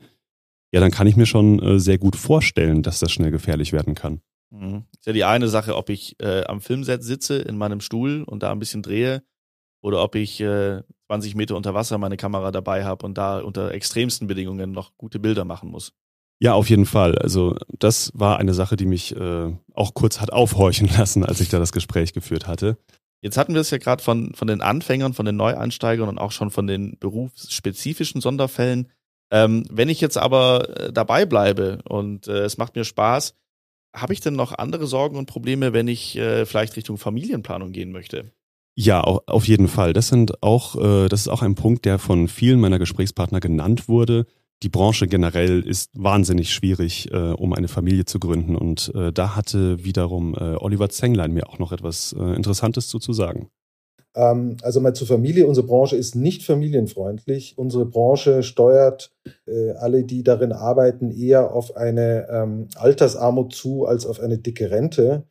ja, 0.72 0.80
dann 0.80 0.90
kann 0.90 1.06
ich 1.06 1.16
mir 1.16 1.26
schon 1.26 1.60
äh, 1.60 1.78
sehr 1.78 1.98
gut 1.98 2.16
vorstellen, 2.16 2.82
dass 2.82 2.98
das 2.98 3.12
schnell 3.12 3.30
gefährlich 3.30 3.72
werden 3.72 3.94
kann. 3.94 4.20
Mhm. 4.50 4.84
Ist 4.92 5.06
ja 5.06 5.12
die 5.12 5.24
eine 5.24 5.48
Sache, 5.48 5.76
ob 5.76 5.90
ich 5.90 6.16
äh, 6.20 6.44
am 6.44 6.60
Filmset 6.60 7.02
sitze 7.02 7.38
in 7.38 7.56
meinem 7.56 7.80
Stuhl 7.80 8.22
und 8.24 8.42
da 8.42 8.52
ein 8.52 8.58
bisschen 8.58 8.82
drehe 8.82 9.22
oder 9.82 10.02
ob 10.02 10.14
ich 10.14 10.40
äh, 10.40 10.82
20 11.08 11.34
Meter 11.34 11.56
unter 11.56 11.74
Wasser 11.74 11.98
meine 11.98 12.16
Kamera 12.16 12.50
dabei 12.50 12.84
habe 12.84 13.04
und 13.04 13.18
da 13.18 13.40
unter 13.40 13.72
extremsten 13.72 14.26
Bedingungen 14.26 14.72
noch 14.72 14.96
gute 14.96 15.18
Bilder 15.18 15.44
machen 15.44 15.70
muss. 15.70 15.92
Ja, 16.40 16.54
auf 16.54 16.68
jeden 16.68 16.86
Fall. 16.86 17.16
Also 17.18 17.56
das 17.78 18.10
war 18.14 18.38
eine 18.38 18.54
Sache, 18.54 18.76
die 18.76 18.86
mich 18.86 19.14
äh, 19.14 19.52
auch 19.74 19.94
kurz 19.94 20.20
hat 20.20 20.32
aufhorchen 20.32 20.88
lassen, 20.98 21.24
als 21.24 21.40
ich 21.40 21.48
da 21.48 21.58
das 21.58 21.72
Gespräch 21.72 22.12
geführt 22.12 22.46
hatte. 22.46 22.78
Jetzt 23.24 23.38
hatten 23.38 23.54
wir 23.54 23.62
es 23.62 23.70
ja 23.70 23.78
gerade 23.78 24.02
von, 24.02 24.34
von 24.34 24.48
den 24.48 24.60
Anfängern, 24.60 25.14
von 25.14 25.24
den 25.24 25.36
Neueinsteigern 25.36 26.10
und 26.10 26.18
auch 26.18 26.30
schon 26.30 26.50
von 26.50 26.66
den 26.66 26.98
berufsspezifischen 27.00 28.20
Sonderfällen. 28.20 28.90
Ähm, 29.30 29.64
wenn 29.70 29.88
ich 29.88 30.02
jetzt 30.02 30.18
aber 30.18 30.68
äh, 30.78 30.92
dabei 30.92 31.24
bleibe 31.24 31.78
und 31.88 32.28
äh, 32.28 32.42
es 32.42 32.58
macht 32.58 32.76
mir 32.76 32.84
Spaß, 32.84 33.34
habe 33.96 34.12
ich 34.12 34.20
denn 34.20 34.34
noch 34.34 34.52
andere 34.52 34.86
Sorgen 34.86 35.16
und 35.16 35.24
Probleme, 35.24 35.72
wenn 35.72 35.88
ich 35.88 36.18
äh, 36.18 36.44
vielleicht 36.44 36.76
Richtung 36.76 36.98
Familienplanung 36.98 37.72
gehen 37.72 37.92
möchte? 37.92 38.30
Ja, 38.74 39.00
auf 39.00 39.48
jeden 39.48 39.68
Fall. 39.68 39.94
Das 39.94 40.08
sind 40.08 40.42
auch, 40.42 40.76
äh, 40.76 41.08
das 41.08 41.22
ist 41.22 41.28
auch 41.28 41.40
ein 41.40 41.54
Punkt, 41.54 41.86
der 41.86 41.98
von 41.98 42.28
vielen 42.28 42.60
meiner 42.60 42.78
Gesprächspartner 42.78 43.40
genannt 43.40 43.88
wurde 43.88 44.26
die 44.62 44.68
Branche 44.68 45.06
generell 45.06 45.60
ist 45.60 45.90
wahnsinnig 45.94 46.52
schwierig, 46.52 47.12
äh, 47.12 47.32
um 47.32 47.52
eine 47.52 47.68
Familie 47.68 48.04
zu 48.04 48.18
gründen. 48.18 48.56
Und 48.56 48.92
äh, 48.94 49.12
da 49.12 49.36
hatte 49.36 49.84
wiederum 49.84 50.34
äh, 50.34 50.56
Oliver 50.56 50.88
Zenglein 50.88 51.32
mir 51.32 51.48
auch 51.48 51.58
noch 51.58 51.72
etwas 51.72 52.14
äh, 52.18 52.34
Interessantes 52.34 52.88
zu, 52.88 52.98
zu 52.98 53.12
sagen. 53.12 53.50
Ähm, 54.16 54.56
also 54.62 54.80
mal 54.80 54.94
zur 54.94 55.06
Familie. 55.06 55.46
Unsere 55.46 55.66
Branche 55.66 55.96
ist 55.96 56.14
nicht 56.14 56.44
familienfreundlich. 56.44 57.58
Unsere 57.58 57.84
Branche 57.84 58.42
steuert 58.42 59.12
äh, 59.46 59.72
alle, 59.72 60.04
die 60.04 60.22
darin 60.22 60.52
arbeiten, 60.52 61.10
eher 61.10 61.52
auf 61.52 61.76
eine 61.76 62.28
ähm, 62.30 62.68
Altersarmut 62.76 63.54
zu 63.54 63.86
als 63.86 64.06
auf 64.06 64.20
eine 64.20 64.38
dicke 64.38 64.70
Rente. 64.70 65.24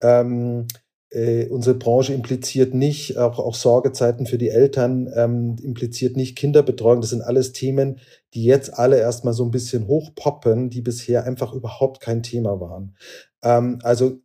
Ähm, 0.00 0.66
äh, 1.10 1.46
unsere 1.48 1.76
Branche 1.76 2.14
impliziert 2.14 2.74
nicht, 2.74 3.18
auch, 3.18 3.38
auch 3.38 3.54
Sorgezeiten 3.54 4.26
für 4.26 4.38
die 4.38 4.48
Eltern, 4.48 5.10
ähm, 5.14 5.56
impliziert 5.62 6.16
nicht 6.16 6.36
Kinderbetreuung. 6.36 7.00
Das 7.00 7.10
sind 7.10 7.22
alles 7.22 7.52
Themen, 7.52 7.98
die 8.34 8.44
jetzt 8.44 8.78
alle 8.78 8.98
erstmal 8.98 9.34
so 9.34 9.44
ein 9.44 9.50
bisschen 9.50 9.88
hochpoppen, 9.88 10.70
die 10.70 10.82
bisher 10.82 11.24
einfach 11.24 11.52
überhaupt 11.52 12.00
kein 12.00 12.22
Thema 12.22 12.60
waren. 12.60 12.96
Ähm, 13.42 13.80
also 13.82 14.20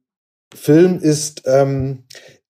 Film 0.54 1.00
ist, 1.00 1.44
ähm, 1.46 2.04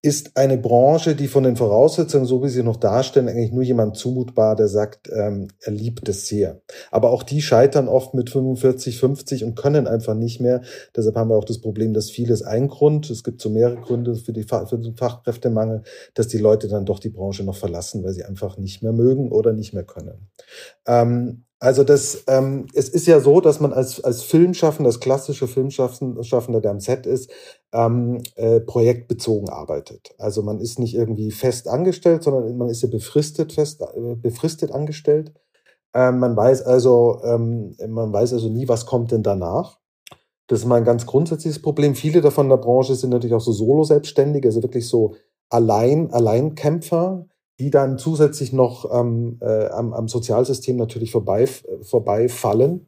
ist 0.05 0.37
eine 0.37 0.59
Branche, 0.59 1.15
die 1.15 1.27
von 1.27 1.43
den 1.43 1.55
Voraussetzungen, 1.55 2.27
so 2.27 2.43
wie 2.43 2.49
sie 2.49 2.61
noch 2.61 2.77
darstellen, 2.77 3.27
eigentlich 3.27 3.51
nur 3.51 3.63
jemand 3.63 3.97
zumutbar, 3.97 4.55
der 4.55 4.67
sagt, 4.67 5.09
ähm, 5.11 5.47
er 5.61 5.71
liebt 5.71 6.07
es 6.07 6.27
sehr. 6.27 6.61
Aber 6.91 7.09
auch 7.09 7.23
die 7.23 7.41
scheitern 7.41 7.87
oft 7.87 8.13
mit 8.13 8.29
45, 8.29 8.99
50 8.99 9.43
und 9.43 9.55
können 9.55 9.87
einfach 9.87 10.13
nicht 10.13 10.39
mehr. 10.39 10.61
Deshalb 10.95 11.15
haben 11.15 11.31
wir 11.31 11.35
auch 11.35 11.43
das 11.43 11.59
Problem, 11.59 11.93
dass 11.93 12.11
vieles 12.11 12.43
ein 12.43 12.67
Grund, 12.67 13.09
es 13.09 13.23
gibt 13.23 13.41
so 13.41 13.49
mehrere 13.49 13.77
Gründe 13.77 14.13
für, 14.13 14.31
die, 14.31 14.43
für 14.43 14.77
den 14.77 14.95
Fachkräftemangel, 14.95 15.81
dass 16.13 16.27
die 16.27 16.37
Leute 16.37 16.67
dann 16.67 16.85
doch 16.85 16.99
die 16.99 17.09
Branche 17.09 17.43
noch 17.43 17.57
verlassen, 17.57 18.03
weil 18.03 18.13
sie 18.13 18.25
einfach 18.25 18.59
nicht 18.59 18.83
mehr 18.83 18.93
mögen 18.93 19.31
oder 19.31 19.53
nicht 19.53 19.73
mehr 19.73 19.85
können. 19.85 20.29
Ähm, 20.85 21.44
also 21.59 21.83
das, 21.83 22.23
ähm, 22.27 22.67
es 22.73 22.89
ist 22.89 23.07
ja 23.07 23.19
so, 23.19 23.39
dass 23.39 23.59
man 23.59 23.71
als, 23.71 24.03
als 24.03 24.23
Filmschaffender, 24.23 24.89
als 24.89 24.99
klassischer 24.99 25.47
Filmschaffender, 25.47 26.61
der 26.61 26.71
am 26.71 26.79
Set 26.79 27.05
ist, 27.05 27.31
ähm, 27.73 28.21
äh, 28.35 28.59
projektbezogen 28.59 29.49
arbeitet. 29.49 30.13
Also 30.17 30.43
man 30.43 30.59
ist 30.59 30.79
nicht 30.79 30.95
irgendwie 30.95 31.31
fest 31.31 31.67
angestellt, 31.67 32.23
sondern 32.23 32.57
man 32.57 32.69
ist 32.69 32.81
ja 32.81 32.89
befristet, 32.89 33.53
fest, 33.53 33.81
äh, 33.81 34.15
befristet 34.15 34.71
angestellt. 34.71 35.33
Ähm, 35.93 36.19
man 36.19 36.35
weiß 36.35 36.63
also, 36.63 37.21
ähm, 37.23 37.75
man 37.87 38.11
weiß 38.11 38.33
also 38.33 38.49
nie, 38.49 38.67
was 38.67 38.85
kommt 38.85 39.11
denn 39.11 39.23
danach. 39.23 39.79
Das 40.47 40.59
ist 40.59 40.65
mal 40.65 40.75
ein 40.75 40.85
ganz 40.85 41.05
grundsätzliches 41.05 41.61
Problem. 41.61 41.95
Viele 41.95 42.21
davon 42.21 42.47
in 42.47 42.51
der 42.51 42.57
Branche 42.57 42.95
sind 42.95 43.09
natürlich 43.09 43.33
auch 43.33 43.41
so 43.41 43.53
Solo-Selbstständige, 43.53 44.49
also 44.49 44.61
wirklich 44.61 44.87
so 44.87 45.15
allein, 45.49 46.11
Alleinkämpfer, 46.11 47.27
die 47.59 47.69
dann 47.69 47.97
zusätzlich 47.97 48.51
noch 48.51 48.89
ähm, 48.91 49.37
äh, 49.41 49.67
am, 49.67 49.93
am 49.93 50.07
Sozialsystem 50.07 50.75
natürlich 50.75 51.11
vorbei, 51.11 51.47
vorbeifallen, 51.81 52.87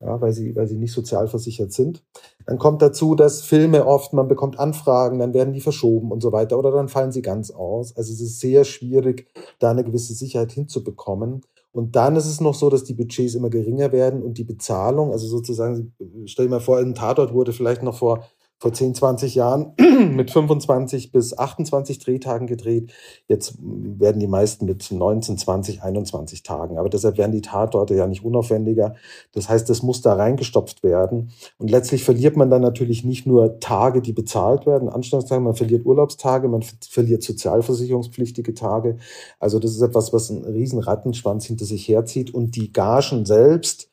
ja, 0.00 0.20
weil, 0.20 0.32
sie, 0.32 0.56
weil 0.56 0.66
sie 0.66 0.76
nicht 0.76 0.92
sozialversichert 0.92 1.72
sind. 1.72 2.04
Dann 2.46 2.58
kommt 2.58 2.82
dazu, 2.82 3.14
dass 3.14 3.42
Filme 3.42 3.86
oft, 3.86 4.12
man 4.12 4.26
bekommt 4.26 4.58
Anfragen, 4.58 5.18
dann 5.18 5.34
werden 5.34 5.52
die 5.52 5.60
verschoben 5.60 6.10
und 6.10 6.22
so 6.22 6.32
weiter 6.32 6.58
oder 6.58 6.72
dann 6.72 6.88
fallen 6.88 7.12
sie 7.12 7.22
ganz 7.22 7.50
aus. 7.50 7.96
Also 7.96 8.12
es 8.12 8.20
ist 8.20 8.40
sehr 8.40 8.64
schwierig, 8.64 9.28
da 9.58 9.70
eine 9.70 9.84
gewisse 9.84 10.14
Sicherheit 10.14 10.52
hinzubekommen. 10.52 11.42
Und 11.70 11.94
dann 11.94 12.16
ist 12.16 12.26
es 12.26 12.40
noch 12.40 12.54
so, 12.54 12.70
dass 12.70 12.84
die 12.84 12.94
Budgets 12.94 13.34
immer 13.34 13.50
geringer 13.50 13.92
werden 13.92 14.22
und 14.22 14.38
die 14.38 14.44
Bezahlung, 14.44 15.12
also 15.12 15.28
sozusagen, 15.28 15.94
stell 16.24 16.46
dir 16.46 16.50
mal 16.50 16.60
vor, 16.60 16.78
ein 16.78 16.94
Tatort 16.94 17.34
wurde 17.34 17.52
vielleicht 17.52 17.82
noch 17.82 17.96
vor 17.96 18.24
vor 18.58 18.72
10, 18.72 18.94
20 18.94 19.36
Jahren 19.36 19.72
mit 20.14 20.32
25 20.32 21.12
bis 21.12 21.36
28 21.36 22.00
Drehtagen 22.00 22.48
gedreht. 22.48 22.92
Jetzt 23.28 23.54
werden 23.60 24.18
die 24.18 24.26
meisten 24.26 24.64
mit 24.64 24.90
19, 24.90 25.38
20, 25.38 25.82
21 25.82 26.42
Tagen. 26.42 26.76
Aber 26.76 26.88
deshalb 26.88 27.18
werden 27.18 27.32
die 27.32 27.40
Tatorte 27.40 27.94
ja 27.94 28.08
nicht 28.08 28.24
unaufwendiger. 28.24 28.96
Das 29.32 29.48
heißt, 29.48 29.70
das 29.70 29.82
muss 29.82 30.00
da 30.00 30.14
reingestopft 30.14 30.82
werden. 30.82 31.30
Und 31.58 31.70
letztlich 31.70 32.02
verliert 32.02 32.36
man 32.36 32.50
dann 32.50 32.62
natürlich 32.62 33.04
nicht 33.04 33.26
nur 33.26 33.60
Tage, 33.60 34.02
die 34.02 34.12
bezahlt 34.12 34.66
werden, 34.66 34.88
Anstellungstage, 34.88 35.40
man 35.40 35.54
verliert 35.54 35.86
Urlaubstage, 35.86 36.48
man 36.48 36.62
verliert 36.62 37.22
sozialversicherungspflichtige 37.22 38.54
Tage. 38.54 38.98
Also 39.38 39.60
das 39.60 39.70
ist 39.70 39.82
etwas, 39.82 40.12
was 40.12 40.30
einen 40.30 40.44
riesen 40.44 40.80
Rattenschwanz 40.80 41.46
hinter 41.46 41.64
sich 41.64 41.86
herzieht. 41.86 42.34
Und 42.34 42.56
die 42.56 42.72
Gagen 42.72 43.24
selbst, 43.24 43.88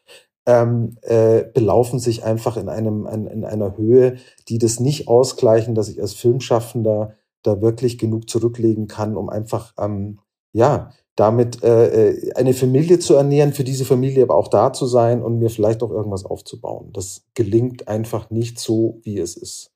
ähm, 0.45 0.97
äh, 1.01 1.43
belaufen 1.53 1.99
sich 1.99 2.23
einfach 2.23 2.57
in, 2.57 2.69
einem, 2.69 3.07
in, 3.07 3.27
in 3.27 3.45
einer 3.45 3.77
Höhe, 3.77 4.17
die 4.47 4.57
das 4.57 4.79
nicht 4.79 5.07
ausgleichen, 5.07 5.75
dass 5.75 5.89
ich 5.89 6.01
als 6.01 6.13
Filmschaffender 6.13 7.13
da 7.41 7.61
wirklich 7.61 7.97
genug 7.97 8.29
zurücklegen 8.29 8.87
kann, 8.87 9.17
um 9.17 9.29
einfach, 9.29 9.73
ähm, 9.79 10.19
ja, 10.53 10.91
damit 11.15 11.63
äh, 11.63 12.11
äh, 12.11 12.33
eine 12.33 12.53
Familie 12.53 12.99
zu 12.99 13.15
ernähren, 13.15 13.53
für 13.53 13.63
diese 13.63 13.85
Familie 13.85 14.23
aber 14.23 14.35
auch 14.35 14.49
da 14.49 14.73
zu 14.73 14.85
sein 14.85 15.23
und 15.23 15.39
mir 15.39 15.49
vielleicht 15.49 15.81
auch 15.81 15.91
irgendwas 15.91 16.25
aufzubauen. 16.25 16.91
Das 16.91 17.23
gelingt 17.33 17.87
einfach 17.87 18.29
nicht 18.29 18.59
so, 18.59 18.99
wie 19.03 19.19
es 19.19 19.37
ist. 19.37 19.71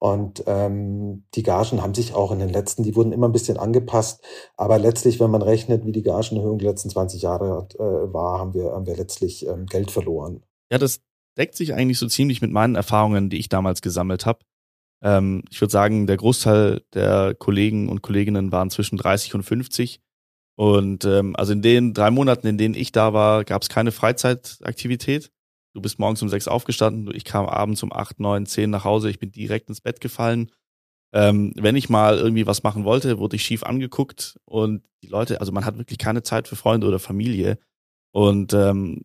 Und 0.00 0.44
ähm, 0.46 1.24
die 1.34 1.42
Gagen 1.42 1.82
haben 1.82 1.94
sich 1.94 2.14
auch 2.14 2.30
in 2.30 2.38
den 2.38 2.50
letzten, 2.50 2.84
die 2.84 2.94
wurden 2.94 3.12
immer 3.12 3.28
ein 3.28 3.32
bisschen 3.32 3.56
angepasst. 3.56 4.22
Aber 4.56 4.78
letztlich, 4.78 5.18
wenn 5.18 5.30
man 5.30 5.42
rechnet, 5.42 5.84
wie 5.84 5.92
die 5.92 6.02
Gagenerhöhung 6.02 6.58
die 6.58 6.66
letzten 6.66 6.90
20 6.90 7.22
Jahre 7.22 7.66
äh, 7.74 8.12
war, 8.12 8.38
haben 8.38 8.54
wir, 8.54 8.72
haben 8.72 8.86
wir 8.86 8.96
letztlich 8.96 9.46
ähm, 9.46 9.66
Geld 9.66 9.90
verloren. 9.90 10.44
Ja, 10.70 10.78
das 10.78 11.00
deckt 11.36 11.56
sich 11.56 11.74
eigentlich 11.74 11.98
so 11.98 12.06
ziemlich 12.06 12.40
mit 12.40 12.52
meinen 12.52 12.76
Erfahrungen, 12.76 13.28
die 13.28 13.38
ich 13.38 13.48
damals 13.48 13.82
gesammelt 13.82 14.24
habe. 14.24 14.40
Ähm, 15.02 15.42
ich 15.50 15.60
würde 15.60 15.72
sagen, 15.72 16.06
der 16.06 16.16
Großteil 16.16 16.82
der 16.94 17.34
Kollegen 17.34 17.88
und 17.88 18.02
Kolleginnen 18.02 18.52
waren 18.52 18.70
zwischen 18.70 18.98
30 18.98 19.34
und 19.34 19.42
50. 19.42 20.00
Und 20.56 21.04
ähm, 21.04 21.36
also 21.36 21.52
in 21.52 21.62
den 21.62 21.94
drei 21.94 22.10
Monaten, 22.10 22.46
in 22.46 22.58
denen 22.58 22.74
ich 22.74 22.90
da 22.92 23.12
war, 23.12 23.44
gab 23.44 23.62
es 23.62 23.68
keine 23.68 23.92
Freizeitaktivität. 23.92 25.30
Du 25.74 25.80
bist 25.80 25.98
morgens 25.98 26.22
um 26.22 26.28
sechs 26.28 26.48
aufgestanden, 26.48 27.14
ich 27.14 27.24
kam 27.24 27.46
abends 27.46 27.82
um 27.82 27.92
acht, 27.92 28.20
neun, 28.20 28.46
zehn 28.46 28.70
nach 28.70 28.84
Hause, 28.84 29.10
ich 29.10 29.18
bin 29.18 29.30
direkt 29.30 29.68
ins 29.68 29.80
Bett 29.80 30.00
gefallen. 30.00 30.50
Ähm, 31.12 31.52
wenn 31.56 31.76
ich 31.76 31.88
mal 31.88 32.18
irgendwie 32.18 32.46
was 32.46 32.62
machen 32.62 32.84
wollte, 32.84 33.18
wurde 33.18 33.36
ich 33.36 33.42
schief 33.42 33.62
angeguckt 33.62 34.38
und 34.44 34.82
die 35.02 35.08
Leute, 35.08 35.40
also 35.40 35.52
man 35.52 35.64
hat 35.64 35.78
wirklich 35.78 35.98
keine 35.98 36.22
Zeit 36.22 36.48
für 36.48 36.56
Freunde 36.56 36.86
oder 36.86 36.98
Familie. 36.98 37.58
Und 38.12 38.52
ähm, 38.52 39.02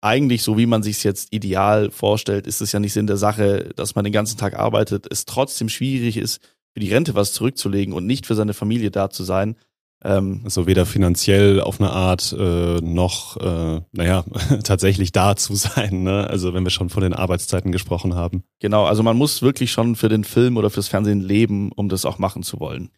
eigentlich, 0.00 0.42
so 0.42 0.58
wie 0.58 0.66
man 0.66 0.82
sich 0.82 1.02
jetzt 1.04 1.32
ideal 1.32 1.90
vorstellt, 1.90 2.46
ist 2.46 2.60
es 2.60 2.72
ja 2.72 2.80
nicht 2.80 2.92
Sinn 2.92 3.06
der 3.06 3.16
Sache, 3.16 3.70
dass 3.76 3.94
man 3.94 4.04
den 4.04 4.12
ganzen 4.12 4.36
Tag 4.36 4.58
arbeitet, 4.58 5.06
es 5.10 5.24
trotzdem 5.24 5.68
schwierig 5.68 6.16
ist, 6.16 6.42
für 6.74 6.80
die 6.80 6.92
Rente 6.92 7.14
was 7.14 7.32
zurückzulegen 7.32 7.94
und 7.94 8.06
nicht 8.06 8.26
für 8.26 8.34
seine 8.34 8.52
Familie 8.52 8.90
da 8.90 9.10
zu 9.10 9.24
sein. 9.24 9.56
Ähm, 10.04 10.42
also 10.44 10.66
weder 10.66 10.84
finanziell 10.84 11.60
auf 11.60 11.80
eine 11.80 11.90
Art 11.90 12.34
äh, 12.38 12.80
noch, 12.82 13.38
äh, 13.38 13.80
naja, 13.92 14.24
tatsächlich 14.64 15.12
da 15.12 15.34
zu 15.34 15.54
sein. 15.54 16.02
Ne? 16.02 16.26
Also 16.28 16.52
wenn 16.52 16.64
wir 16.64 16.70
schon 16.70 16.90
von 16.90 17.02
den 17.02 17.14
Arbeitszeiten 17.14 17.72
gesprochen 17.72 18.14
haben. 18.14 18.44
Genau, 18.60 18.84
also 18.84 19.02
man 19.02 19.16
muss 19.16 19.40
wirklich 19.40 19.72
schon 19.72 19.96
für 19.96 20.10
den 20.10 20.24
Film 20.24 20.58
oder 20.58 20.68
fürs 20.68 20.88
Fernsehen 20.88 21.20
leben, 21.20 21.72
um 21.72 21.88
das 21.88 22.04
auch 22.04 22.18
machen 22.18 22.42
zu 22.42 22.60
wollen. 22.60 22.90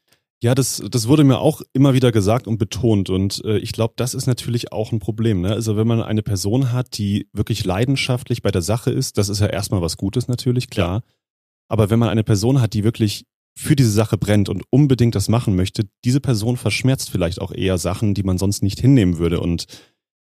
Ja, 0.43 0.55
das, 0.55 0.83
das 0.91 1.09
wurde 1.09 1.25
mir 1.25 1.39
auch 1.39 1.63
immer 1.73 1.95
wieder 1.95 2.13
gesagt 2.13 2.47
und 2.47 2.59
betont. 2.59 3.09
Und 3.09 3.43
äh, 3.45 3.57
ich 3.59 3.73
glaube, 3.73 3.95
das 3.97 4.13
ist 4.13 4.27
natürlich 4.27 4.73
auch 4.73 4.93
ein 4.93 4.99
Problem. 4.99 5.41
Ne? 5.41 5.53
Also 5.53 5.77
wenn 5.77 5.87
man 5.87 6.03
eine 6.03 6.23
Person 6.23 6.73
hat, 6.73 6.99
die 6.99 7.29
wirklich 7.33 7.65
leidenschaftlich 7.65 8.43
bei 8.43 8.51
der 8.51 8.63
Sache 8.63 8.91
ist, 8.91 9.17
das 9.17 9.29
ist 9.29 9.41
ja 9.41 9.47
erstmal 9.47 9.81
was 9.81 9.97
Gutes 9.97 10.29
natürlich, 10.29 10.69
klar. 10.69 11.03
Ja. 11.05 11.13
Aber 11.69 11.91
wenn 11.91 11.99
man 11.99 12.11
eine 12.11 12.25
Person 12.25 12.61
hat, 12.61 12.75
die 12.75 12.85
wirklich 12.85 13.27
für 13.59 13.75
diese 13.75 13.91
Sache 13.91 14.19
brennt 14.19 14.49
und 14.49 14.65
unbedingt 14.71 15.15
das 15.15 15.29
machen 15.29 15.57
möchte, 15.57 15.89
diese 16.05 16.21
Person 16.21 16.57
verschmerzt 16.57 17.11
vielleicht 17.11 17.41
auch 17.41 17.53
eher 17.53 17.79
Sachen, 17.79 18.15
die 18.15 18.23
man 18.23 18.39
sonst 18.39 18.63
nicht 18.63 18.79
hinnehmen 18.81 19.19
würde 19.19 19.41
und 19.41 19.67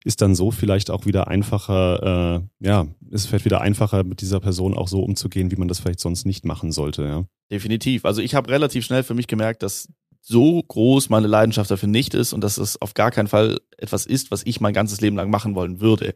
ist 0.06 0.22
dann 0.22 0.36
so 0.36 0.52
vielleicht 0.52 0.91
auch 0.91 1.06
wieder 1.06 1.30
einfacher, 1.30 2.41
äh, 2.62 2.65
ja, 2.65 2.88
ist 3.10 3.28
vielleicht 3.28 3.46
wieder 3.46 3.62
einfacher, 3.62 4.04
mit 4.04 4.22
dieser 4.22 4.39
Person 4.39 4.74
auch 4.74 4.88
so 4.88 5.02
umzugehen, 5.02 5.50
wie 5.52 5.56
man 5.56 5.67
das 5.67 5.80
vielleicht 5.80 6.02
sonst 6.02 6.26
nicht 6.26 6.46
machen 6.46 6.72
sollte, 6.72 7.04
ja. 7.04 7.26
Definitiv. 7.50 8.06
Also 8.06 8.22
ich 8.22 8.36
habe 8.36 8.52
relativ 8.52 8.86
schnell 8.86 9.04
für 9.04 9.13
mich 9.13 9.28
gemerkt, 9.28 9.63
dass 9.63 9.88
so 10.22 10.62
groß 10.62 11.10
meine 11.10 11.28
Leidenschaft 11.28 11.69
dafür 11.69 11.89
nicht 11.89 12.13
ist 12.13 12.34
und 12.34 12.41
dass 12.41 12.58
es 12.58 12.82
auf 12.82 12.93
gar 12.93 13.12
keinen 13.12 13.28
Fall 13.28 13.60
etwas 13.78 14.06
ist, 14.06 14.32
was 14.32 14.43
ich 14.46 14.62
mein 14.62 14.74
ganzes 14.74 15.02
Leben 15.02 15.15
lang 15.17 15.30
machen 15.30 15.56
wollen 15.56 15.82
würde. 15.82 16.15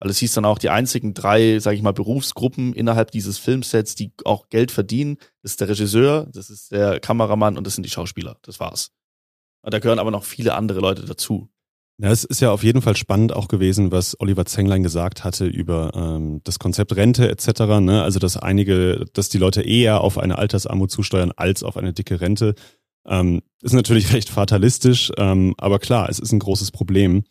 Weil 0.00 0.10
es 0.10 0.18
hieß 0.18 0.34
dann 0.34 0.44
auch, 0.44 0.58
die 0.58 0.70
einzigen 0.70 1.14
drei, 1.14 1.58
sage 1.58 1.76
ich 1.76 1.82
mal, 1.82 1.92
Berufsgruppen 1.92 2.72
innerhalb 2.72 3.10
dieses 3.10 3.38
Filmsets, 3.38 3.94
die 3.94 4.12
auch 4.24 4.48
Geld 4.48 4.70
verdienen, 4.70 5.16
das 5.42 5.52
ist 5.52 5.60
der 5.60 5.68
Regisseur, 5.68 6.26
das 6.32 6.50
ist 6.50 6.72
der 6.72 7.00
Kameramann 7.00 7.56
und 7.56 7.66
das 7.66 7.74
sind 7.74 7.84
die 7.84 7.90
Schauspieler. 7.90 8.36
Das 8.42 8.60
war's. 8.60 8.90
Und 9.62 9.72
da 9.72 9.78
gehören 9.78 9.98
aber 9.98 10.10
noch 10.10 10.24
viele 10.24 10.54
andere 10.54 10.80
Leute 10.80 11.04
dazu. 11.04 11.48
Ja, 11.98 12.10
es 12.10 12.24
ist 12.24 12.40
ja 12.40 12.50
auf 12.50 12.64
jeden 12.64 12.82
Fall 12.82 12.96
spannend 12.96 13.32
auch 13.32 13.46
gewesen, 13.46 13.92
was 13.92 14.18
Oliver 14.20 14.44
Zenglein 14.46 14.82
gesagt 14.82 15.22
hatte 15.22 15.46
über 15.46 15.92
ähm, 15.94 16.40
das 16.42 16.58
Konzept 16.58 16.94
Rente 16.96 17.30
etc. 17.30 17.60
Ne? 17.80 18.02
Also 18.02 18.18
dass 18.18 18.36
einige, 18.36 19.04
dass 19.12 19.28
die 19.28 19.38
Leute 19.38 19.62
eher 19.62 20.00
auf 20.00 20.18
eine 20.18 20.36
Altersarmut 20.36 20.90
zusteuern 20.90 21.30
als 21.36 21.62
auf 21.62 21.76
eine 21.76 21.92
dicke 21.92 22.20
Rente. 22.20 22.56
Ähm, 23.06 23.42
ist 23.62 23.74
natürlich 23.74 24.12
recht 24.12 24.28
fatalistisch, 24.28 25.12
ähm, 25.18 25.54
aber 25.56 25.78
klar, 25.78 26.08
es 26.08 26.18
ist 26.18 26.32
ein 26.32 26.40
großes 26.40 26.72
Problem. 26.72 27.22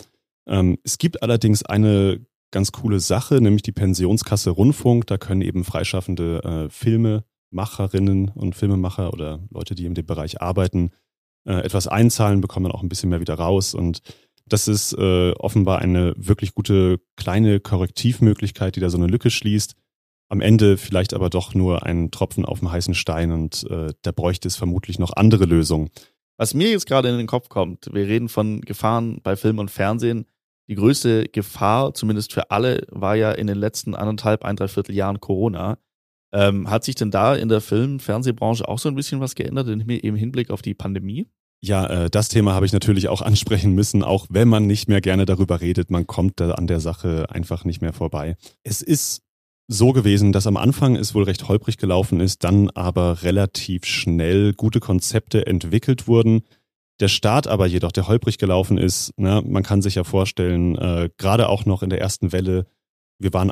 Ähm, 0.47 0.78
es 0.84 0.97
gibt 0.97 1.21
allerdings 1.23 1.63
eine 1.63 2.26
ganz 2.54 2.72
coole 2.72 3.02
Sache, 3.02 3.42
nämlich 3.42 3.63
die 3.63 3.74
Pensionskasse 3.74 4.52
Rundfunk. 4.52 5.08
Da 5.08 5.18
können 5.18 5.42
eben 5.42 5.66
freischaffende 5.66 6.44
äh, 6.44 6.70
Filmemacherinnen 6.70 8.30
und 8.30 8.56
Filmemacher 8.56 9.12
oder 9.12 9.39
Leute, 9.50 9.76
die 9.76 9.86
in 9.86 9.96
dem 9.96 10.06
Bereich 10.06 10.42
arbeiten, 10.42 10.92
äh, 11.46 11.56
etwas 11.56 11.89
einzahlen, 11.89 12.39
bekommen 12.39 12.66
dann 12.66 12.72
auch 12.72 12.84
ein 12.84 12.89
bisschen 12.89 13.10
mehr 13.10 13.20
wieder 13.20 13.34
raus. 13.34 13.74
Und 13.74 14.00
das 14.46 14.70
ist 14.70 14.94
äh, 14.94 15.32
offenbar 15.32 15.80
eine 15.80 16.13
wirklich 16.16 16.54
gute 16.54 17.00
kleine 17.18 17.60
Korrektivmöglichkeit, 17.60 18.76
die 18.76 18.80
da 18.80 18.89
so 18.89 18.98
eine 18.98 19.08
Lücke 19.08 19.30
schließt. 19.30 19.76
Am 20.30 20.42
Ende 20.42 20.78
vielleicht 20.78 21.13
aber 21.13 21.30
doch 21.30 21.54
nur 21.54 21.84
ein 21.84 22.12
Tropfen 22.12 22.46
auf 22.46 22.60
dem 22.60 22.72
heißen 22.72 22.94
Stein 22.94 23.32
und 23.32 23.70
äh, 23.70 23.94
da 24.02 24.12
bräuchte 24.12 24.48
es 24.48 24.56
vermutlich 24.56 25.00
noch 25.00 25.16
andere 25.16 25.46
Lösungen. 25.46 25.89
Was 26.38 26.54
mir 26.54 26.70
jetzt 26.70 26.88
gerade 26.88 27.10
in 27.10 27.18
den 27.18 27.28
Kopf 27.28 27.50
kommt, 27.50 27.89
wir 27.94 28.08
reden 28.08 28.30
von 28.30 28.62
Gefahren 28.62 29.22
bei 29.22 29.36
Film 29.36 29.60
und 29.60 29.70
Fernsehen 29.70 30.26
die 30.67 30.76
größte 30.76 31.26
Gefahr, 31.26 31.93
zumindest 31.93 32.34
für 32.34 32.52
alle, 32.52 32.86
war 32.89 33.15
ja 33.15 33.32
in 33.32 33.47
den 33.47 33.58
letzten 33.58 33.95
anderthalb, 33.95 34.45
ein, 34.45 34.56
dreiviertel 34.56 34.95
Jahren 34.95 35.19
Corona. 35.19 35.78
Ähm, 36.32 36.69
hat 36.69 36.84
sich 36.84 36.95
denn 36.95 37.12
da 37.12 37.36
in 37.36 37.49
der 37.49 37.62
Film-, 37.62 37.99
Fernsehbranche 37.99 38.67
auch 38.67 38.80
so 38.80 38.89
ein 38.89 38.95
bisschen 38.95 39.19
was 39.19 39.36
geändert 39.36 39.67
im 39.67 40.15
Hinblick 40.15 40.49
auf 40.49 40.62
die 40.62 40.73
Pandemie? 40.73 41.28
Ja, 41.62 41.86
äh, 41.86 42.10
das 42.10 42.28
Thema 42.28 42.54
habe 42.54 42.65
ich 42.65 42.73
natürlich 42.73 43.08
auch 43.08 43.21
ansprechen 43.21 43.73
müssen, 43.73 44.04
auch 44.04 44.28
wenn 44.30 44.49
man 44.49 44.67
nicht 44.67 44.89
mehr 44.89 44.99
gerne 44.99 45.26
darüber 45.26 45.62
redet. 45.62 45.91
Man 45.91 46.08
kommt 46.08 46.41
da 46.41 46.52
an 46.52 46.67
der 46.67 46.82
Sache 46.82 47.28
einfach 47.30 47.63
nicht 47.63 47.82
mehr 47.82 47.93
vorbei. 47.93 48.36
Es 48.63 48.82
ist 48.82 49.21
so 49.69 49.93
gewesen, 49.93 50.34
dass 50.34 50.45
am 50.45 50.58
Anfang 50.58 50.97
es 50.97 51.15
wohl 51.15 51.23
recht 51.23 51.47
holprig 51.47 51.78
gelaufen 51.78 52.19
ist, 52.19 52.43
dann 52.43 52.69
aber 52.71 53.23
relativ 53.23 53.86
schnell 53.86 54.52
gute 54.54 54.82
Konzepte 54.82 55.47
entwickelt 55.47 56.06
wurden. 56.06 56.41
Der 57.00 57.08
Start 57.08 57.48
aber 57.48 57.66
jedoch, 57.66 57.92
der 57.92 58.08
holprig 58.08 58.38
gelaufen 58.38 58.78
ist, 58.78 59.12
ne, 59.18 59.42
man 59.46 59.64
kann 59.64 59.82
sich 59.82 59.96
ja 59.96 60.04
vorstellen, 60.04 60.76
äh, 60.76 61.10
gerade 61.18 61.50
auch 61.50 61.66
noch 61.66 61.84
in 61.84 61.90
der 61.90 62.02
ersten 62.02 62.32
Welle, 62.32 62.66
wir 63.20 63.34
waren, 63.34 63.52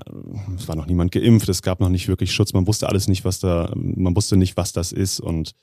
es 0.55 0.67
war 0.67 0.75
noch 0.75 0.85
niemand 0.85 1.11
geimpft, 1.11 1.49
es 1.49 1.61
gab 1.61 1.79
noch 1.79 1.89
nicht 1.89 2.07
wirklich 2.07 2.33
Schutz, 2.33 2.53
man 2.53 2.67
wusste 2.67 2.87
alles 2.87 3.07
nicht, 3.07 3.25
was 3.25 3.39
da, 3.39 3.71
man 3.75 4.15
wusste 4.15 4.37
nicht, 4.37 4.57
was 4.57 4.73
das 4.73 4.91
ist 4.91 5.19
und 5.19 5.53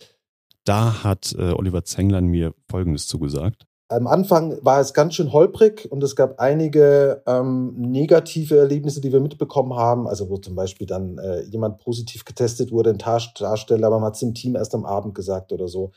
da 0.65 1.03
hat 1.03 1.35
äh, 1.39 1.53
Oliver 1.53 1.85
Zenglein 1.85 2.27
mir 2.27 2.55
Folgendes 2.69 3.07
zugesagt. 3.07 3.65
Am 3.91 4.07
Anfang 4.07 4.59
war 4.63 4.81
es 4.81 4.93
ganz 4.93 5.15
schön 5.15 5.33
holprig 5.33 5.91
und 5.91 6.03
es 6.03 6.15
gab 6.15 6.39
einige 6.41 7.23
ähm, 7.27 7.75
negative 7.79 8.59
Erlebnisse, 8.59 9.01
die 9.01 9.13
wir 9.13 9.21
mitbekommen 9.21 9.75
haben. 9.77 10.07
Also 10.07 10.29
wo 10.29 10.37
zum 10.37 10.55
Beispiel 10.55 10.87
dann 10.87 11.17
äh, 11.17 11.41
jemand 11.45 11.79
positiv 11.79 12.27
getestet 12.27 12.71
wurde, 12.71 12.91
ein 12.91 12.99
Darsteller, 12.99 13.87
aber 13.87 13.99
man 13.99 14.09
hat 14.09 14.17
es 14.17 14.23
im 14.23 14.35
Team 14.35 14.57
erst 14.57 14.75
am 14.75 14.85
Abend 14.85 15.15
gesagt 15.15 15.53
oder 15.53 15.69
so. 15.69 15.93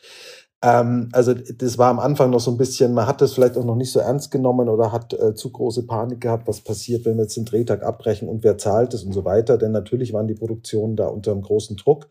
Ähm, 0.63 1.09
also 1.11 1.33
das 1.33 1.77
war 1.77 1.89
am 1.89 1.99
Anfang 1.99 2.29
noch 2.29 2.39
so 2.39 2.51
ein 2.51 2.57
bisschen, 2.57 2.93
man 2.93 3.07
hat 3.07 3.21
das 3.21 3.33
vielleicht 3.33 3.57
auch 3.57 3.65
noch 3.65 3.75
nicht 3.75 3.91
so 3.91 3.99
ernst 3.99 4.31
genommen 4.31 4.69
oder 4.69 4.91
hat 4.91 5.13
äh, 5.13 5.33
zu 5.33 5.51
große 5.51 5.87
Panik 5.87 6.21
gehabt, 6.21 6.47
was 6.47 6.61
passiert, 6.61 7.05
wenn 7.05 7.17
wir 7.17 7.23
jetzt 7.23 7.37
den 7.37 7.45
Drehtag 7.45 7.83
abbrechen 7.83 8.29
und 8.29 8.43
wer 8.43 8.57
zahlt 8.57 8.93
es 8.93 9.03
und 9.03 9.13
so 9.13 9.25
weiter. 9.25 9.57
Denn 9.57 9.71
natürlich 9.71 10.13
waren 10.13 10.27
die 10.27 10.35
Produktionen 10.35 10.95
da 10.95 11.07
unter 11.07 11.31
einem 11.31 11.41
großen 11.41 11.77
Druck. 11.77 12.09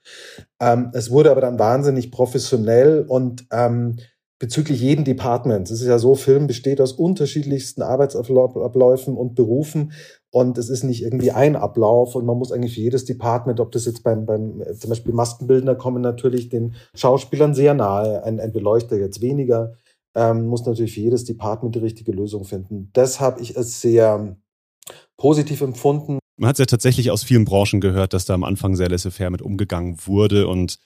Ähm, 0.60 0.90
es 0.94 1.10
wurde 1.10 1.30
aber 1.30 1.40
dann 1.40 1.58
wahnsinnig 1.58 2.10
professionell 2.10 3.04
und 3.06 3.46
ähm, 3.52 3.96
bezüglich 4.40 4.80
jeden 4.80 5.04
Departments. 5.04 5.70
Es 5.70 5.82
ist 5.82 5.86
ja 5.86 5.98
so, 5.98 6.14
Film 6.14 6.46
besteht 6.46 6.80
aus 6.80 6.92
unterschiedlichsten 6.92 7.82
Arbeitsabläufen 7.82 9.16
und 9.16 9.34
Berufen 9.34 9.92
und 10.32 10.58
es 10.58 10.68
ist 10.68 10.84
nicht 10.84 11.02
irgendwie 11.02 11.32
ein 11.32 11.56
Ablauf 11.56 12.14
und 12.14 12.24
man 12.24 12.38
muss 12.38 12.52
eigentlich 12.52 12.74
für 12.74 12.80
jedes 12.80 13.04
Department, 13.04 13.58
ob 13.58 13.72
das 13.72 13.84
jetzt 13.84 14.02
beim, 14.04 14.26
beim 14.26 14.62
zum 14.78 14.90
Beispiel 14.90 15.12
Maskenbildner 15.12 15.74
kommen 15.74 16.02
natürlich 16.02 16.48
den 16.48 16.74
Schauspielern 16.94 17.54
sehr 17.54 17.74
nahe, 17.74 18.22
ein, 18.22 18.38
ein 18.38 18.52
Beleuchter 18.52 18.96
jetzt 18.96 19.20
weniger, 19.20 19.74
ähm, 20.14 20.46
muss 20.46 20.64
natürlich 20.64 20.94
für 20.94 21.00
jedes 21.00 21.24
Department 21.24 21.74
die 21.74 21.80
richtige 21.80 22.12
Lösung 22.12 22.44
finden. 22.44 22.90
Das 22.92 23.20
habe 23.20 23.40
ich 23.40 23.56
als 23.56 23.80
sehr 23.80 24.36
positiv 25.16 25.60
empfunden. 25.60 26.18
Man 26.36 26.48
hat 26.48 26.56
es 26.56 26.60
ja 26.60 26.66
tatsächlich 26.66 27.10
aus 27.10 27.24
vielen 27.24 27.44
Branchen 27.44 27.80
gehört, 27.80 28.14
dass 28.14 28.24
da 28.24 28.34
am 28.34 28.44
Anfang 28.44 28.76
sehr 28.76 28.88
laissez-faire 28.88 29.30
mit 29.30 29.42
umgegangen 29.42 29.98
wurde 30.06 30.46
und 30.46 30.78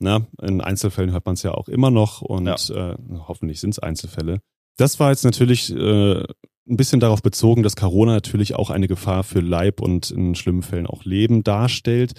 na, 0.00 0.26
in 0.40 0.60
Einzelfällen 0.60 1.12
hört 1.12 1.26
man 1.26 1.34
es 1.34 1.42
ja 1.42 1.52
auch 1.52 1.68
immer 1.68 1.90
noch 1.90 2.22
und 2.22 2.46
ja. 2.46 2.92
äh, 2.92 2.96
hoffentlich 3.26 3.60
sind 3.60 3.70
es 3.70 3.78
Einzelfälle. 3.78 4.40
Das 4.76 5.00
war 5.00 5.10
jetzt 5.10 5.24
natürlich 5.24 5.74
äh, 5.74 6.22
ein 6.68 6.76
bisschen 6.76 7.00
darauf 7.00 7.22
bezogen, 7.22 7.62
dass 7.62 7.76
Corona 7.76 8.12
natürlich 8.12 8.54
auch 8.54 8.70
eine 8.70 8.88
Gefahr 8.88 9.24
für 9.24 9.40
Leib 9.40 9.80
und 9.80 10.10
in 10.10 10.34
schlimmen 10.34 10.62
Fällen 10.62 10.86
auch 10.86 11.04
Leben 11.04 11.42
darstellt. 11.42 12.12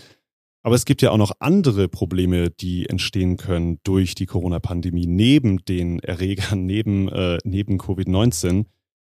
Aber 0.63 0.75
es 0.75 0.85
gibt 0.85 1.01
ja 1.01 1.11
auch 1.11 1.17
noch 1.17 1.31
andere 1.39 1.87
Probleme, 1.87 2.49
die 2.49 2.89
entstehen 2.89 3.37
können 3.37 3.79
durch 3.83 4.15
die 4.15 4.25
Corona-Pandemie, 4.25 5.07
neben 5.07 5.63
den 5.65 5.99
Erregern, 5.99 6.65
neben, 6.65 7.07
äh, 7.09 7.37
neben 7.43 7.77
Covid-19. 7.77 8.65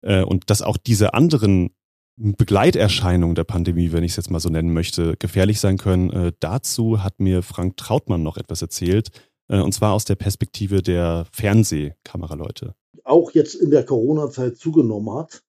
Äh, 0.03 0.23
und 0.23 0.49
dass 0.51 0.63
auch 0.63 0.77
diese 0.77 1.15
anderen 1.15 1.71
Begleiterscheinungen 2.17 3.35
der 3.35 3.45
Pandemie, 3.45 3.93
wenn 3.93 4.05
ich 4.05 4.13
es 4.13 4.17
jetzt 4.17 4.31
mal 4.31 4.41
so 4.41 4.49
nennen 4.49 4.73
möchte, 4.73 5.17
gefährlich 5.19 5.61
sein 5.61 5.79
können. 5.79 6.11
Äh, 6.11 6.33
dazu 6.39 7.03
hat 7.03 7.21
mir 7.21 7.43
Frank 7.43 7.77
Trautmann 7.77 8.23
noch 8.23 8.37
etwas 8.37 8.63
erzählt, 8.63 9.11
äh, 9.49 9.59
und 9.59 9.73
zwar 9.73 9.93
aus 9.93 10.05
der 10.05 10.15
Perspektive 10.15 10.81
der 10.81 11.27
Fernsehkameraleute. 11.33 12.75
Auch 13.05 13.33
jetzt 13.33 13.55
in 13.55 13.71
der 13.71 13.85
Corona-Zeit 13.85 14.57
zugenommen 14.57 15.13
hat. 15.15 15.43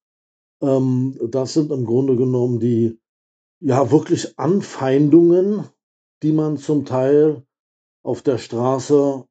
Ähm, 0.60 1.18
das 1.30 1.54
sind 1.54 1.70
im 1.70 1.84
Grunde 1.84 2.16
genommen 2.16 2.60
die 2.60 2.98
ja 3.60 3.90
wirklich 3.90 4.38
Anfeindungen, 4.38 5.64
die 6.22 6.32
man 6.32 6.58
zum 6.58 6.84
Teil 6.84 7.42
auf 8.02 8.22
der 8.22 8.38
Straße 8.38 9.24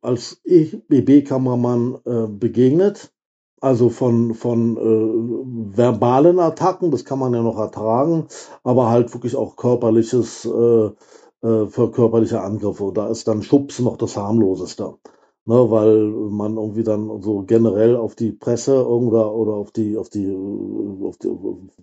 als 0.00 0.40
BB-Kameramann 0.44 1.98
äh, 2.04 2.26
begegnet 2.28 3.14
also 3.64 3.88
von, 3.88 4.34
von 4.34 4.76
äh, 4.76 5.76
verbalen 5.76 6.38
Attacken, 6.38 6.90
das 6.90 7.06
kann 7.06 7.18
man 7.18 7.32
ja 7.32 7.42
noch 7.42 7.58
ertragen, 7.58 8.26
aber 8.62 8.90
halt 8.90 9.14
wirklich 9.14 9.36
auch 9.36 9.56
körperliches, 9.56 10.44
äh, 10.44 10.90
äh, 11.46 11.66
für 11.66 11.90
körperliche 11.90 12.42
Angriffe. 12.42 12.92
Da 12.94 13.08
ist 13.08 13.26
dann 13.26 13.42
Schubs 13.42 13.78
noch 13.78 13.96
das 13.96 14.18
harmloseste. 14.18 14.96
Ne, 15.46 15.70
weil 15.70 16.06
man 16.30 16.56
irgendwie 16.56 16.84
dann 16.84 17.20
so 17.20 17.42
generell 17.42 17.96
auf 17.96 18.14
die 18.14 18.32
Presse 18.32 18.88
oder, 18.88 19.34
oder 19.34 19.52
auf 19.52 19.72
die, 19.72 19.98
auf 19.98 20.08
die, 20.08 20.26
auf 20.30 21.18
die 21.18 21.28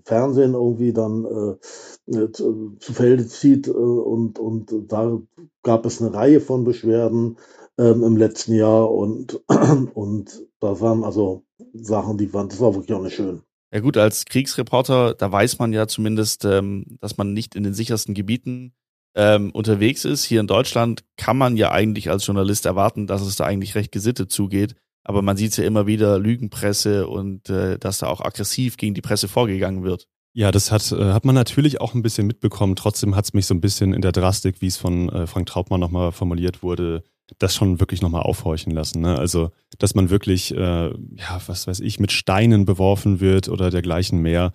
Fernsehen 0.03 0.55
irgendwie 0.55 0.93
dann 0.93 1.25
äh, 1.25 2.11
äh 2.11 2.31
zu, 2.31 2.75
Felde 2.79 3.27
zieht 3.27 3.67
äh, 3.67 3.71
und, 3.71 4.39
und 4.39 4.73
da 4.91 5.19
gab 5.61 5.85
es 5.85 6.01
eine 6.01 6.11
Reihe 6.11 6.41
von 6.41 6.63
Beschwerden 6.63 7.37
ähm, 7.77 8.03
im 8.03 8.17
letzten 8.17 8.55
Jahr 8.55 8.89
und, 8.91 9.39
und 9.93 10.43
da 10.59 10.81
waren 10.81 11.03
also 11.03 11.43
Sachen, 11.73 12.17
die 12.17 12.33
waren, 12.33 12.49
das 12.49 12.61
war 12.61 12.73
wirklich 12.73 12.97
auch 12.97 13.03
nicht 13.03 13.15
schön. 13.15 13.43
Ja 13.71 13.79
gut, 13.79 13.95
als 13.95 14.25
Kriegsreporter, 14.25 15.13
da 15.13 15.31
weiß 15.31 15.59
man 15.59 15.71
ja 15.71 15.87
zumindest, 15.87 16.45
ähm, 16.45 16.97
dass 16.99 17.17
man 17.17 17.33
nicht 17.33 17.55
in 17.55 17.63
den 17.63 17.75
sichersten 17.75 18.15
Gebieten 18.15 18.73
ähm, 19.15 19.51
unterwegs 19.51 20.05
ist. 20.05 20.23
Hier 20.23 20.39
in 20.39 20.47
Deutschland 20.47 21.03
kann 21.17 21.37
man 21.37 21.57
ja 21.57 21.71
eigentlich 21.71 22.09
als 22.09 22.25
Journalist 22.25 22.65
erwarten, 22.65 23.07
dass 23.07 23.21
es 23.21 23.35
da 23.35 23.45
eigentlich 23.45 23.75
recht 23.75 23.91
gesittet 23.91 24.31
zugeht. 24.31 24.75
Aber 25.03 25.21
man 25.21 25.37
sieht 25.37 25.57
ja 25.57 25.63
immer 25.63 25.87
wieder 25.87 26.19
Lügenpresse 26.19 27.07
und 27.07 27.49
äh, 27.49 27.79
dass 27.79 27.99
da 27.99 28.07
auch 28.07 28.21
aggressiv 28.21 28.77
gegen 28.77 28.93
die 28.93 29.01
Presse 29.01 29.27
vorgegangen 29.27 29.83
wird. 29.83 30.07
Ja, 30.33 30.51
das 30.51 30.71
hat, 30.71 30.91
äh, 30.91 31.11
hat 31.11 31.25
man 31.25 31.35
natürlich 31.35 31.81
auch 31.81 31.93
ein 31.93 32.03
bisschen 32.03 32.27
mitbekommen. 32.27 32.75
Trotzdem 32.75 33.15
hat 33.15 33.25
es 33.25 33.33
mich 33.33 33.45
so 33.47 33.53
ein 33.53 33.61
bisschen 33.61 33.93
in 33.93 34.01
der 34.01 34.13
Drastik, 34.13 34.61
wie 34.61 34.67
es 34.67 34.77
von 34.77 35.09
äh, 35.09 35.27
Frank 35.27 35.47
Trautmann 35.47 35.79
nochmal 35.79 36.11
formuliert 36.11 36.63
wurde, 36.63 37.03
das 37.39 37.55
schon 37.55 37.79
wirklich 37.79 38.01
nochmal 38.01 38.23
aufhorchen 38.23 38.71
lassen. 38.71 39.01
Ne? 39.01 39.17
Also, 39.17 39.51
dass 39.77 39.95
man 39.95 40.09
wirklich, 40.09 40.55
äh, 40.55 40.87
ja, 40.87 41.41
was 41.47 41.67
weiß 41.67 41.79
ich, 41.81 41.99
mit 41.99 42.11
Steinen 42.11 42.65
beworfen 42.65 43.19
wird 43.19 43.49
oder 43.49 43.69
dergleichen 43.69 44.19
mehr. 44.21 44.53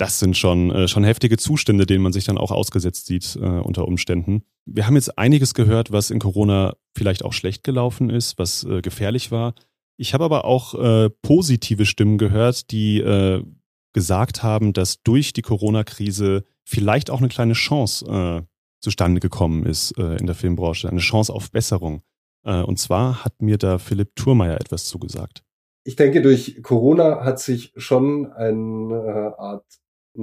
Das 0.00 0.18
sind 0.18 0.34
schon, 0.34 0.70
äh, 0.70 0.88
schon 0.88 1.04
heftige 1.04 1.36
Zustände, 1.36 1.84
denen 1.84 2.02
man 2.02 2.14
sich 2.14 2.24
dann 2.24 2.38
auch 2.38 2.52
ausgesetzt 2.52 3.04
sieht 3.04 3.36
äh, 3.36 3.44
unter 3.44 3.86
Umständen. 3.86 4.44
Wir 4.64 4.86
haben 4.86 4.94
jetzt 4.94 5.18
einiges 5.18 5.52
gehört, 5.52 5.92
was 5.92 6.10
in 6.10 6.20
Corona 6.20 6.74
vielleicht 6.96 7.22
auch 7.22 7.34
schlecht 7.34 7.64
gelaufen 7.64 8.08
ist, 8.08 8.38
was 8.38 8.64
äh, 8.64 8.80
gefährlich 8.80 9.30
war. 9.30 9.54
Ich 9.98 10.14
habe 10.14 10.24
aber 10.24 10.46
auch 10.46 10.72
äh, 10.74 11.10
positive 11.20 11.84
Stimmen 11.84 12.16
gehört, 12.16 12.70
die 12.70 13.00
äh, 13.00 13.44
gesagt 13.92 14.42
haben, 14.42 14.72
dass 14.72 15.02
durch 15.02 15.34
die 15.34 15.42
Corona-Krise 15.42 16.44
vielleicht 16.64 17.10
auch 17.10 17.18
eine 17.18 17.28
kleine 17.28 17.52
Chance 17.52 18.06
äh, 18.06 18.42
zustande 18.80 19.20
gekommen 19.20 19.66
ist 19.66 19.98
äh, 19.98 20.16
in 20.16 20.24
der 20.24 20.34
Filmbranche, 20.34 20.88
eine 20.88 21.00
Chance 21.00 21.30
auf 21.30 21.50
Besserung. 21.50 22.00
Äh, 22.46 22.62
und 22.62 22.78
zwar 22.78 23.22
hat 23.22 23.42
mir 23.42 23.58
da 23.58 23.76
Philipp 23.76 24.16
Thurmeier 24.16 24.58
etwas 24.58 24.86
zugesagt. 24.86 25.44
Ich 25.84 25.96
denke, 25.96 26.22
durch 26.22 26.62
Corona 26.62 27.22
hat 27.22 27.38
sich 27.38 27.74
schon 27.76 28.32
eine 28.32 29.34
Art 29.36 29.66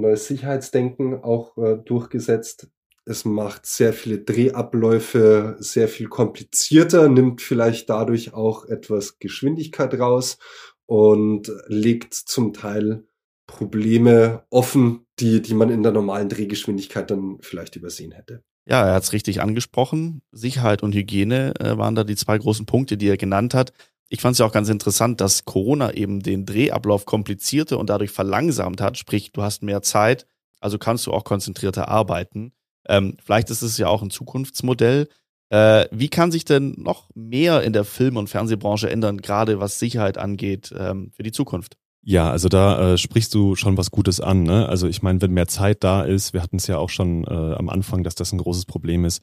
neues 0.00 0.26
Sicherheitsdenken 0.26 1.22
auch 1.22 1.56
äh, 1.58 1.76
durchgesetzt. 1.84 2.68
Es 3.04 3.24
macht 3.24 3.64
sehr 3.66 3.92
viele 3.92 4.18
Drehabläufe 4.18 5.56
sehr 5.60 5.88
viel 5.88 6.08
komplizierter, 6.08 7.08
nimmt 7.08 7.40
vielleicht 7.40 7.88
dadurch 7.88 8.34
auch 8.34 8.66
etwas 8.66 9.18
Geschwindigkeit 9.18 9.98
raus 9.98 10.38
und 10.86 11.50
legt 11.66 12.14
zum 12.14 12.52
Teil 12.52 13.04
Probleme 13.46 14.44
offen, 14.50 15.06
die, 15.18 15.40
die 15.40 15.54
man 15.54 15.70
in 15.70 15.82
der 15.82 15.92
normalen 15.92 16.28
Drehgeschwindigkeit 16.28 17.10
dann 17.10 17.38
vielleicht 17.40 17.76
übersehen 17.76 18.12
hätte. 18.12 18.42
Ja, 18.68 18.86
er 18.86 18.94
hat 18.94 19.02
es 19.02 19.14
richtig 19.14 19.40
angesprochen. 19.40 20.20
Sicherheit 20.30 20.82
und 20.82 20.94
Hygiene 20.94 21.54
äh, 21.58 21.78
waren 21.78 21.94
da 21.94 22.04
die 22.04 22.16
zwei 22.16 22.36
großen 22.36 22.66
Punkte, 22.66 22.98
die 22.98 23.08
er 23.08 23.16
genannt 23.16 23.54
hat. 23.54 23.72
Ich 24.08 24.20
fand 24.20 24.32
es 24.32 24.38
ja 24.38 24.46
auch 24.46 24.52
ganz 24.52 24.68
interessant, 24.68 25.20
dass 25.20 25.44
Corona 25.44 25.92
eben 25.92 26.22
den 26.22 26.46
Drehablauf 26.46 27.04
komplizierte 27.04 27.76
und 27.76 27.90
dadurch 27.90 28.10
verlangsamt 28.10 28.80
hat. 28.80 28.96
Sprich, 28.96 29.32
du 29.32 29.42
hast 29.42 29.62
mehr 29.62 29.82
Zeit, 29.82 30.26
also 30.60 30.78
kannst 30.78 31.06
du 31.06 31.12
auch 31.12 31.24
konzentrierter 31.24 31.88
arbeiten. 31.88 32.52
Ähm, 32.88 33.16
vielleicht 33.22 33.50
ist 33.50 33.62
es 33.62 33.76
ja 33.76 33.88
auch 33.88 34.02
ein 34.02 34.10
Zukunftsmodell. 34.10 35.08
Äh, 35.50 35.86
wie 35.90 36.08
kann 36.08 36.30
sich 36.30 36.44
denn 36.44 36.74
noch 36.78 37.08
mehr 37.14 37.62
in 37.62 37.72
der 37.72 37.84
Film- 37.84 38.16
und 38.16 38.28
Fernsehbranche 38.28 38.90
ändern, 38.90 39.18
gerade 39.18 39.60
was 39.60 39.78
Sicherheit 39.78 40.18
angeht, 40.18 40.74
ähm, 40.76 41.10
für 41.14 41.22
die 41.22 41.32
Zukunft? 41.32 41.76
Ja, 42.02 42.30
also 42.30 42.48
da 42.48 42.94
äh, 42.94 42.98
sprichst 42.98 43.34
du 43.34 43.54
schon 43.56 43.76
was 43.76 43.90
Gutes 43.90 44.20
an. 44.20 44.42
Ne? 44.42 44.68
Also 44.68 44.86
ich 44.88 45.02
meine, 45.02 45.20
wenn 45.20 45.32
mehr 45.32 45.48
Zeit 45.48 45.84
da 45.84 46.02
ist, 46.02 46.32
wir 46.32 46.42
hatten 46.42 46.56
es 46.56 46.66
ja 46.66 46.78
auch 46.78 46.90
schon 46.90 47.24
äh, 47.24 47.54
am 47.54 47.68
Anfang, 47.68 48.02
dass 48.02 48.14
das 48.14 48.32
ein 48.32 48.38
großes 48.38 48.66
Problem 48.66 49.04
ist. 49.04 49.22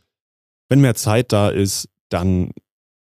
Wenn 0.70 0.82
mehr 0.82 0.96
Zeit 0.96 1.32
da 1.32 1.50
ist, 1.50 1.90
dann 2.10 2.52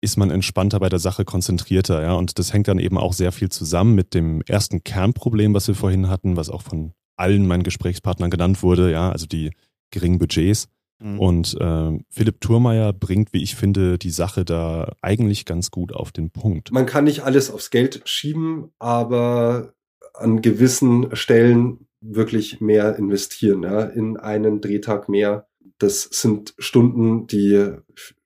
ist 0.01 0.17
man 0.17 0.31
entspannter 0.31 0.79
bei 0.79 0.89
der 0.89 0.99
Sache, 0.99 1.25
konzentrierter, 1.25 2.01
ja. 2.01 2.13
Und 2.13 2.39
das 2.39 2.53
hängt 2.53 2.67
dann 2.67 2.79
eben 2.79 2.97
auch 2.97 3.13
sehr 3.13 3.31
viel 3.31 3.49
zusammen 3.49 3.95
mit 3.95 4.13
dem 4.13 4.41
ersten 4.47 4.83
Kernproblem, 4.83 5.53
was 5.53 5.67
wir 5.67 5.75
vorhin 5.75 6.09
hatten, 6.09 6.35
was 6.35 6.49
auch 6.49 6.63
von 6.63 6.93
allen 7.15 7.45
meinen 7.45 7.63
Gesprächspartnern 7.63 8.31
genannt 8.31 8.63
wurde, 8.63 8.91
ja, 8.91 9.11
also 9.11 9.27
die 9.27 9.51
geringen 9.91 10.17
Budgets. 10.17 10.67
Mhm. 10.99 11.19
Und 11.19 11.57
äh, 11.59 11.99
Philipp 12.09 12.41
Thurmeier 12.41 12.93
bringt, 12.93 13.33
wie 13.33 13.43
ich 13.43 13.55
finde, 13.55 13.97
die 13.97 14.09
Sache 14.09 14.43
da 14.43 14.93
eigentlich 15.01 15.45
ganz 15.45 15.71
gut 15.71 15.93
auf 15.93 16.11
den 16.11 16.31
Punkt. 16.31 16.71
Man 16.71 16.85
kann 16.85 17.03
nicht 17.03 17.23
alles 17.23 17.51
aufs 17.51 17.69
Geld 17.69 18.01
schieben, 18.05 18.71
aber 18.79 19.73
an 20.13 20.41
gewissen 20.41 21.15
Stellen 21.15 21.87
wirklich 22.01 22.59
mehr 22.59 22.95
investieren, 22.95 23.63
ja, 23.63 23.83
in 23.83 24.17
einen 24.17 24.61
Drehtag 24.61 25.09
mehr. 25.09 25.47
Das 25.77 26.03
sind 26.03 26.53
Stunden, 26.57 27.27
die 27.27 27.73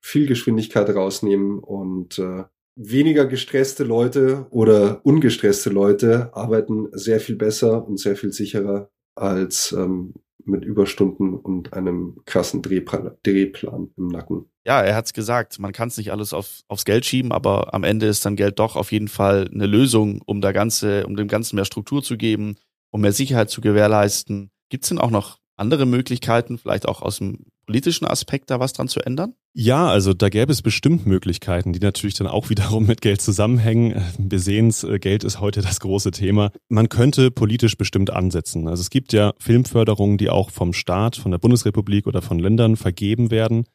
viel 0.06 0.28
Geschwindigkeit 0.28 0.88
rausnehmen 0.88 1.58
und 1.58 2.20
äh, 2.20 2.44
weniger 2.76 3.26
gestresste 3.26 3.84
Leute 3.84 4.46
oder 4.52 5.04
ungestresste 5.04 5.72
Leute 5.72 6.30
arbeiten 6.34 6.90
sehr 6.92 7.20
viel 7.20 7.36
besser 7.36 7.88
und 7.88 8.00
sehr 8.00 8.16
viel 8.16 8.32
sicherer 8.32 8.92
als 9.16 9.72
ähm, 9.72 10.14
mit 10.44 10.64
Überstunden 10.64 11.34
und 11.34 11.74
einem 11.74 12.22
krassen 12.26 12.62
Drehplan, 12.62 13.18
Drehplan 13.24 13.90
im 13.98 14.08
Nacken. 14.10 14.46
Ja, 14.64 14.84
er 14.84 14.96
hat's 14.96 15.14
gesagt, 15.14 15.58
man 15.58 15.74
kann 15.74 15.88
es 15.88 15.98
nicht 15.98 16.12
alles 16.12 16.34
auf, 16.34 16.60
aufs 16.68 16.86
Geld 16.86 17.04
schieben, 17.06 17.32
aber 17.32 17.74
am 17.74 17.84
Ende 17.84 18.06
ist 18.06 18.28
dann 18.28 18.36
Geld 18.36 18.60
doch 18.60 18.76
auf 18.76 18.92
jeden 18.92 19.08
Fall 19.08 19.50
eine 19.52 19.66
Lösung, 19.66 20.22
um 20.28 20.40
da 20.40 20.52
ganze, 20.52 21.08
um 21.08 21.16
dem 21.16 21.28
Ganzen 21.28 21.56
mehr 21.56 21.66
Struktur 21.66 22.04
zu 22.04 22.16
geben, 22.16 22.58
um 22.92 23.02
mehr 23.02 23.12
Sicherheit 23.12 23.50
zu 23.50 23.60
gewährleisten. 23.60 24.52
Gibt's 24.70 24.90
denn 24.90 25.00
auch 25.00 25.10
noch 25.10 25.40
andere 25.58 25.86
Möglichkeiten, 25.86 26.58
vielleicht 26.58 26.88
auch 26.88 27.02
aus 27.02 27.18
dem 27.18 27.46
politischen 27.66 28.06
Aspekt 28.06 28.52
da 28.52 28.60
was 28.60 28.74
dran 28.74 28.88
zu 28.88 29.00
ändern? 29.00 29.34
Ja, 29.54 29.88
also 29.88 30.14
da 30.14 30.30
gäbe 30.30 30.52
es 30.52 30.62
bestimmt 30.62 31.06
Möglichkeiten, 31.06 31.74
die 31.74 31.80
natürlich 31.80 32.16
dann 32.16 32.28
auch 32.28 32.50
wiederum 32.52 32.86
mit 32.86 33.02
Geld 33.02 33.22
zusammenhängen. 33.22 34.04
Wir 34.18 34.40
sehen 34.40 34.68
es, 34.68 34.84
äh, 34.84 35.00
Geld 35.00 35.24
ist 35.24 35.40
heute 35.40 35.62
das 35.62 35.80
große 35.80 36.12
Thema. 36.12 36.52
Man 36.70 36.90
könnte 36.90 37.32
politisch 37.32 37.78
bestimmt 37.78 38.12
ansetzen. 38.12 38.68
Also 38.68 38.82
es 38.82 38.90
gibt 38.90 39.14
ja 39.14 39.34
Filmförderungen, 39.40 40.18
die 40.18 40.30
auch 40.30 40.50
vom 40.50 40.74
Staat, 40.74 41.16
von 41.16 41.32
der 41.32 41.40
Bundesrepublik 41.40 42.08
oder 42.08 42.22
von 42.22 42.40
Ländern 42.40 42.76
vergeben 42.76 43.32
werden. 43.32 43.66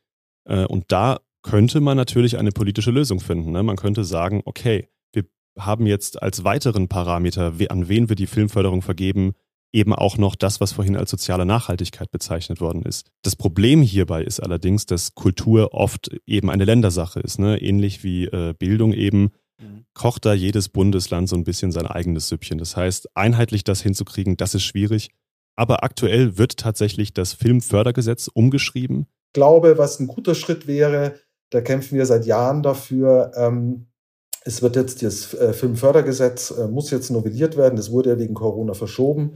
Äh, 0.44 0.66
und 0.66 0.84
da 0.88 1.20
könnte 1.42 1.80
man 1.80 1.96
natürlich 1.96 2.38
eine 2.38 2.52
politische 2.52 2.90
Lösung 2.90 3.20
finden. 3.20 3.52
Ne? 3.52 3.62
Man 3.62 3.76
könnte 3.76 4.04
sagen, 4.04 4.42
okay, 4.44 4.88
wir 5.12 5.24
haben 5.58 5.86
jetzt 5.86 6.22
als 6.22 6.44
weiteren 6.44 6.88
Parameter, 6.88 7.54
an 7.68 7.88
wen 7.88 8.08
wir 8.08 8.16
die 8.16 8.26
Filmförderung 8.26 8.82
vergeben, 8.82 9.32
eben 9.72 9.94
auch 9.94 10.18
noch 10.18 10.34
das, 10.34 10.60
was 10.60 10.72
vorhin 10.72 10.96
als 10.96 11.10
soziale 11.10 11.46
Nachhaltigkeit 11.46 12.10
bezeichnet 12.10 12.60
worden 12.60 12.82
ist. 12.82 13.10
Das 13.22 13.36
Problem 13.36 13.82
hierbei 13.82 14.24
ist 14.24 14.40
allerdings, 14.40 14.86
dass 14.86 15.14
Kultur 15.14 15.74
oft 15.74 16.10
eben 16.26 16.50
eine 16.50 16.64
Ländersache 16.64 17.20
ist, 17.20 17.38
ne? 17.38 17.60
ähnlich 17.60 18.02
wie 18.02 18.24
äh, 18.24 18.54
Bildung 18.58 18.92
eben 18.92 19.30
mhm. 19.60 19.84
kocht 19.94 20.24
da 20.26 20.34
jedes 20.34 20.68
Bundesland 20.68 21.28
so 21.28 21.36
ein 21.36 21.44
bisschen 21.44 21.72
sein 21.72 21.86
eigenes 21.86 22.28
Süppchen. 22.28 22.58
Das 22.58 22.76
heißt, 22.76 23.16
einheitlich 23.16 23.64
das 23.64 23.80
hinzukriegen, 23.80 24.36
das 24.36 24.54
ist 24.54 24.64
schwierig. 24.64 25.10
Aber 25.56 25.84
aktuell 25.84 26.38
wird 26.38 26.56
tatsächlich 26.56 27.12
das 27.12 27.34
Filmfördergesetz 27.34 28.28
umgeschrieben. 28.28 29.06
Ich 29.28 29.34
glaube, 29.34 29.78
was 29.78 30.00
ein 30.00 30.06
guter 30.06 30.34
Schritt 30.34 30.66
wäre, 30.66 31.14
da 31.50 31.60
kämpfen 31.60 31.98
wir 31.98 32.06
seit 32.06 32.26
Jahren 32.26 32.62
dafür, 32.62 33.32
ähm, 33.36 33.89
es 34.42 34.62
wird 34.62 34.76
jetzt 34.76 35.02
das 35.02 35.34
äh, 35.34 35.52
Filmfördergesetz 35.52 36.50
äh, 36.50 36.66
muss 36.66 36.90
jetzt 36.90 37.10
novelliert 37.10 37.56
werden. 37.56 37.76
Das 37.76 37.90
wurde 37.90 38.10
ja 38.10 38.18
wegen 38.18 38.34
Corona 38.34 38.72
verschoben. 38.72 39.34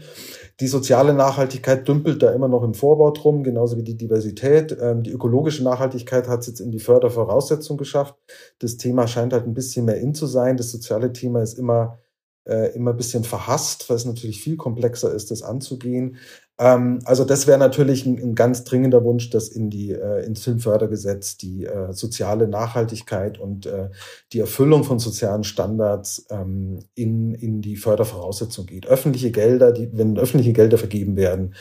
Die 0.60 0.66
soziale 0.66 1.12
Nachhaltigkeit 1.12 1.86
dümpelt 1.86 2.22
da 2.22 2.32
immer 2.32 2.48
noch 2.48 2.62
im 2.62 2.74
Vorbau 2.74 3.10
drum, 3.10 3.42
genauso 3.42 3.76
wie 3.76 3.82
die 3.82 3.96
Diversität. 3.96 4.76
Ähm, 4.80 5.02
die 5.02 5.10
ökologische 5.12 5.62
Nachhaltigkeit 5.62 6.26
hat 6.26 6.40
es 6.40 6.46
jetzt 6.46 6.60
in 6.60 6.70
die 6.70 6.78
Fördervoraussetzung 6.78 7.76
geschafft. 7.76 8.14
Das 8.60 8.78
Thema 8.78 9.06
scheint 9.06 9.34
halt 9.34 9.46
ein 9.46 9.54
bisschen 9.54 9.84
mehr 9.84 9.98
in 9.98 10.14
zu 10.14 10.26
sein. 10.26 10.56
Das 10.56 10.70
soziale 10.70 11.12
Thema 11.12 11.42
ist 11.42 11.58
immer 11.58 11.98
äh, 12.46 12.74
immer 12.74 12.90
ein 12.90 12.96
bisschen 12.96 13.24
verhasst, 13.24 13.88
weil 13.88 13.96
es 13.96 14.04
natürlich 14.04 14.42
viel 14.42 14.56
komplexer 14.56 15.12
ist, 15.12 15.30
das 15.30 15.42
anzugehen. 15.42 16.16
Ähm, 16.58 17.00
also 17.04 17.24
das 17.24 17.46
wäre 17.46 17.58
natürlich 17.58 18.06
ein, 18.06 18.16
ein, 18.18 18.34
ganz 18.36 18.62
dringender 18.62 19.02
Wunsch, 19.02 19.30
dass 19.30 19.48
in 19.48 19.70
die 19.70 19.90
äh, 19.90 20.24
ins 20.24 20.44
Filmfördergesetz 20.44 21.36
die 21.36 21.64
äh, 21.64 21.92
soziale 21.92 22.46
Nachhaltigkeit 22.46 23.40
und 23.40 23.66
äh, 23.66 23.90
die 24.32 24.38
Erfüllung 24.38 24.84
von 24.84 25.00
sozialen 25.00 25.42
Standards 25.42 26.26
ähm, 26.30 26.78
in, 26.94 27.34
in 27.34 27.60
die 27.60 27.76
Fördervoraussetzung 27.76 28.66
geht. 28.66 28.86
Öffentliche 28.86 29.32
Gelder, 29.32 29.72
die, 29.72 29.90
wenn 29.92 30.16
öffentliche 30.16 30.52
Gelder 30.52 30.78
vergeben 30.78 31.16
werden, 31.16 31.54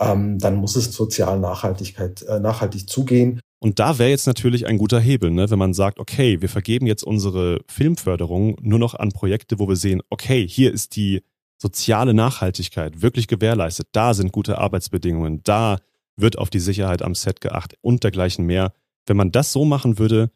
ähm, 0.00 0.38
dann 0.40 0.56
muss 0.56 0.74
es 0.74 0.92
sozial 0.92 1.38
Nachhaltigkeit, 1.38 2.22
äh, 2.22 2.40
nachhaltig 2.40 2.88
zugehen. 2.88 3.40
Und 3.62 3.78
da 3.78 3.98
wäre 3.98 4.08
jetzt 4.08 4.26
natürlich 4.26 4.66
ein 4.66 4.78
guter 4.78 4.98
Hebel, 4.98 5.30
ne? 5.30 5.50
wenn 5.50 5.58
man 5.58 5.74
sagt, 5.74 6.00
okay, 6.00 6.40
wir 6.40 6.48
vergeben 6.48 6.86
jetzt 6.86 7.04
unsere 7.04 7.60
Filmförderung 7.68 8.56
nur 8.62 8.78
noch 8.78 8.94
an 8.94 9.10
Projekte, 9.10 9.58
wo 9.58 9.68
wir 9.68 9.76
sehen, 9.76 10.00
okay, 10.08 10.48
hier 10.48 10.72
ist 10.72 10.96
die 10.96 11.22
soziale 11.60 12.14
Nachhaltigkeit 12.14 13.02
wirklich 13.02 13.28
gewährleistet, 13.28 13.88
da 13.92 14.14
sind 14.14 14.32
gute 14.32 14.58
Arbeitsbedingungen, 14.58 15.42
da 15.44 15.78
wird 16.16 16.38
auf 16.38 16.50
die 16.50 16.60
Sicherheit 16.60 17.02
am 17.02 17.14
Set 17.14 17.40
geachtet 17.40 17.78
und 17.82 18.02
dergleichen 18.02 18.46
mehr. 18.46 18.72
Wenn 19.06 19.16
man 19.16 19.32
das 19.32 19.52
so 19.52 19.64
machen 19.64 19.98
würde, 19.98 20.30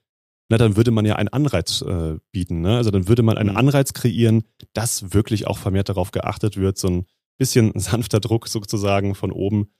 na, 0.48 0.58
dann 0.58 0.76
würde 0.76 0.90
man 0.90 1.06
ja 1.06 1.16
einen 1.16 1.28
Anreiz 1.28 1.82
äh, 1.82 2.18
bieten. 2.30 2.60
Ne? 2.60 2.76
Also 2.76 2.90
dann 2.90 3.08
würde 3.08 3.22
man 3.22 3.38
einen 3.38 3.50
mhm. 3.50 3.56
Anreiz 3.56 3.92
kreieren, 3.92 4.44
dass 4.74 5.14
wirklich 5.14 5.46
auch 5.46 5.58
vermehrt 5.58 5.88
darauf 5.88 6.10
geachtet 6.10 6.56
wird, 6.56 6.78
so 6.78 6.88
ein 6.88 7.06
bisschen 7.38 7.72
sanfter 7.78 8.20
Druck 8.20 8.48
sozusagen 8.48 9.14
von 9.14 9.32
oben. 9.32 9.70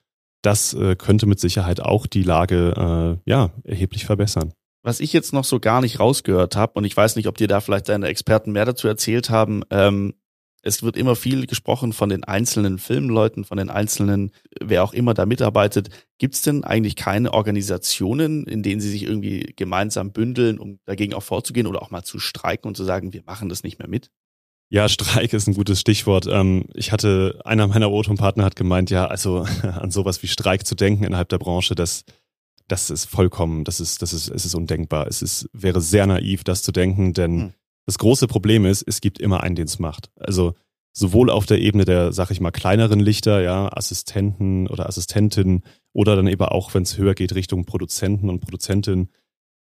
Das 0.41 0.73
äh, 0.73 0.95
könnte 0.95 1.27
mit 1.27 1.39
Sicherheit 1.39 1.81
auch 1.81 2.07
die 2.07 2.23
Lage 2.23 3.19
äh, 3.25 3.29
ja 3.29 3.51
erheblich 3.63 4.05
verbessern. 4.05 4.53
Was 4.83 4.99
ich 4.99 5.13
jetzt 5.13 5.33
noch 5.33 5.43
so 5.43 5.59
gar 5.59 5.81
nicht 5.81 5.99
rausgehört 5.99 6.55
habe, 6.55 6.73
und 6.75 6.85
ich 6.85 6.95
weiß 6.95 7.15
nicht, 7.15 7.27
ob 7.27 7.37
dir 7.37 7.47
da 7.47 7.59
vielleicht 7.59 7.89
deine 7.89 8.07
Experten 8.07 8.51
mehr 8.51 8.65
dazu 8.65 8.87
erzählt 8.87 9.31
haben, 9.31 9.63
ähm, 9.71 10.13
es 10.65 10.81
wird 10.81 10.97
immer 10.97 11.15
viel 11.15 11.45
gesprochen 11.45 11.93
von 11.93 12.09
den 12.09 12.23
einzelnen 12.23 12.79
Filmleuten, 12.79 13.45
von 13.45 13.57
den 13.57 13.69
einzelnen, 13.69 14.31
wer 14.59 14.83
auch 14.83 14.93
immer 14.93 15.13
da 15.13 15.27
mitarbeitet. 15.27 15.89
Gibt 16.17 16.33
es 16.33 16.41
denn 16.41 16.63
eigentlich 16.63 16.95
keine 16.95 17.33
Organisationen, 17.33 18.47
in 18.47 18.63
denen 18.63 18.81
sie 18.81 18.89
sich 18.89 19.03
irgendwie 19.03 19.53
gemeinsam 19.55 20.11
bündeln, 20.11 20.57
um 20.57 20.79
dagegen 20.85 21.13
auch 21.13 21.21
vorzugehen 21.21 21.67
oder 21.67 21.83
auch 21.83 21.91
mal 21.91 22.03
zu 22.03 22.17
streiken 22.17 22.67
und 22.67 22.75
zu 22.75 22.83
sagen, 22.83 23.13
wir 23.13 23.21
machen 23.25 23.47
das 23.47 23.61
nicht 23.61 23.77
mehr 23.77 23.87
mit? 23.87 24.09
Ja, 24.69 24.89
Streik 24.89 25.33
ist 25.33 25.47
ein 25.47 25.53
gutes 25.53 25.79
Stichwort. 25.79 26.25
Ähm, 26.25 26.65
ich 26.73 26.91
hatte, 26.91 27.39
einer 27.45 27.67
meiner 27.67 27.91
O-Ton-Partner 27.91 28.43
hat 28.43 28.55
gemeint, 28.55 28.89
ja, 28.89 29.05
also 29.05 29.45
an 29.61 29.91
sowas 29.91 30.23
wie 30.23 30.27
Streik 30.27 30.65
zu 30.65 30.73
denken 30.73 31.03
innerhalb 31.03 31.29
der 31.29 31.37
Branche, 31.37 31.75
das, 31.75 32.05
das 32.67 32.89
ist 32.89 33.05
vollkommen, 33.05 33.65
das 33.65 33.79
ist, 33.79 34.01
das 34.01 34.13
ist, 34.13 34.29
es 34.29 34.45
ist 34.45 34.55
undenkbar. 34.55 35.05
Es 35.05 35.21
ist, 35.21 35.47
wäre 35.53 35.79
sehr 35.79 36.07
naiv, 36.07 36.43
das 36.43 36.63
zu 36.63 36.71
denken, 36.71 37.13
denn 37.13 37.39
hm. 37.39 37.53
Das 37.85 37.97
große 37.97 38.27
Problem 38.27 38.65
ist, 38.65 38.83
es 38.83 39.01
gibt 39.01 39.19
immer 39.19 39.41
einen, 39.43 39.55
den 39.55 39.65
es 39.65 39.79
macht. 39.79 40.09
Also 40.19 40.53
sowohl 40.93 41.29
auf 41.29 41.45
der 41.45 41.59
Ebene 41.59 41.85
der, 41.85 42.13
sag 42.13 42.31
ich 42.31 42.39
mal, 42.39 42.51
kleineren 42.51 42.99
Lichter, 42.99 43.41
ja, 43.41 43.69
Assistenten 43.71 44.67
oder 44.67 44.87
Assistentinnen 44.87 45.63
oder 45.93 46.15
dann 46.15 46.27
eben 46.27 46.41
auch, 46.43 46.73
wenn 46.73 46.83
es 46.83 46.97
höher 46.97 47.13
geht, 47.13 47.35
Richtung 47.35 47.65
Produzenten 47.65 48.29
und 48.29 48.39
Produzentinnen. 48.39 49.09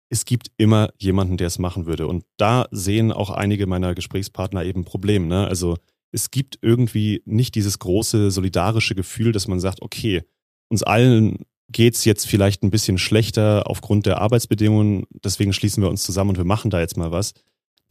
Es 0.09 0.25
gibt 0.25 0.51
immer 0.57 0.89
jemanden, 0.99 1.37
der 1.37 1.47
es 1.47 1.59
machen 1.59 1.85
würde. 1.85 2.07
Und 2.07 2.25
da 2.37 2.67
sehen 2.71 3.11
auch 3.11 3.29
einige 3.29 3.67
meiner 3.67 3.95
Gesprächspartner 3.95 4.63
eben 4.63 4.83
Probleme. 4.83 5.25
Ne? 5.25 5.47
Also 5.47 5.77
es 6.11 6.29
gibt 6.29 6.59
irgendwie 6.61 7.23
nicht 7.25 7.55
dieses 7.55 7.79
große 7.79 8.29
solidarische 8.29 8.93
Gefühl, 8.93 9.31
dass 9.31 9.47
man 9.47 9.59
sagt, 9.59 9.81
okay, 9.81 10.23
uns 10.69 10.83
allen 10.83 11.45
geht's 11.69 12.05
jetzt 12.05 12.27
vielleicht 12.27 12.63
ein 12.63 12.69
bisschen 12.69 12.97
schlechter 12.97 13.63
aufgrund 13.65 14.05
der 14.05 14.19
Arbeitsbedingungen, 14.21 15.05
deswegen 15.23 15.53
schließen 15.53 15.81
wir 15.81 15.89
uns 15.89 16.03
zusammen 16.03 16.31
und 16.31 16.37
wir 16.37 16.45
machen 16.45 16.69
da 16.69 16.79
jetzt 16.79 16.97
mal 16.97 17.11
was 17.11 17.33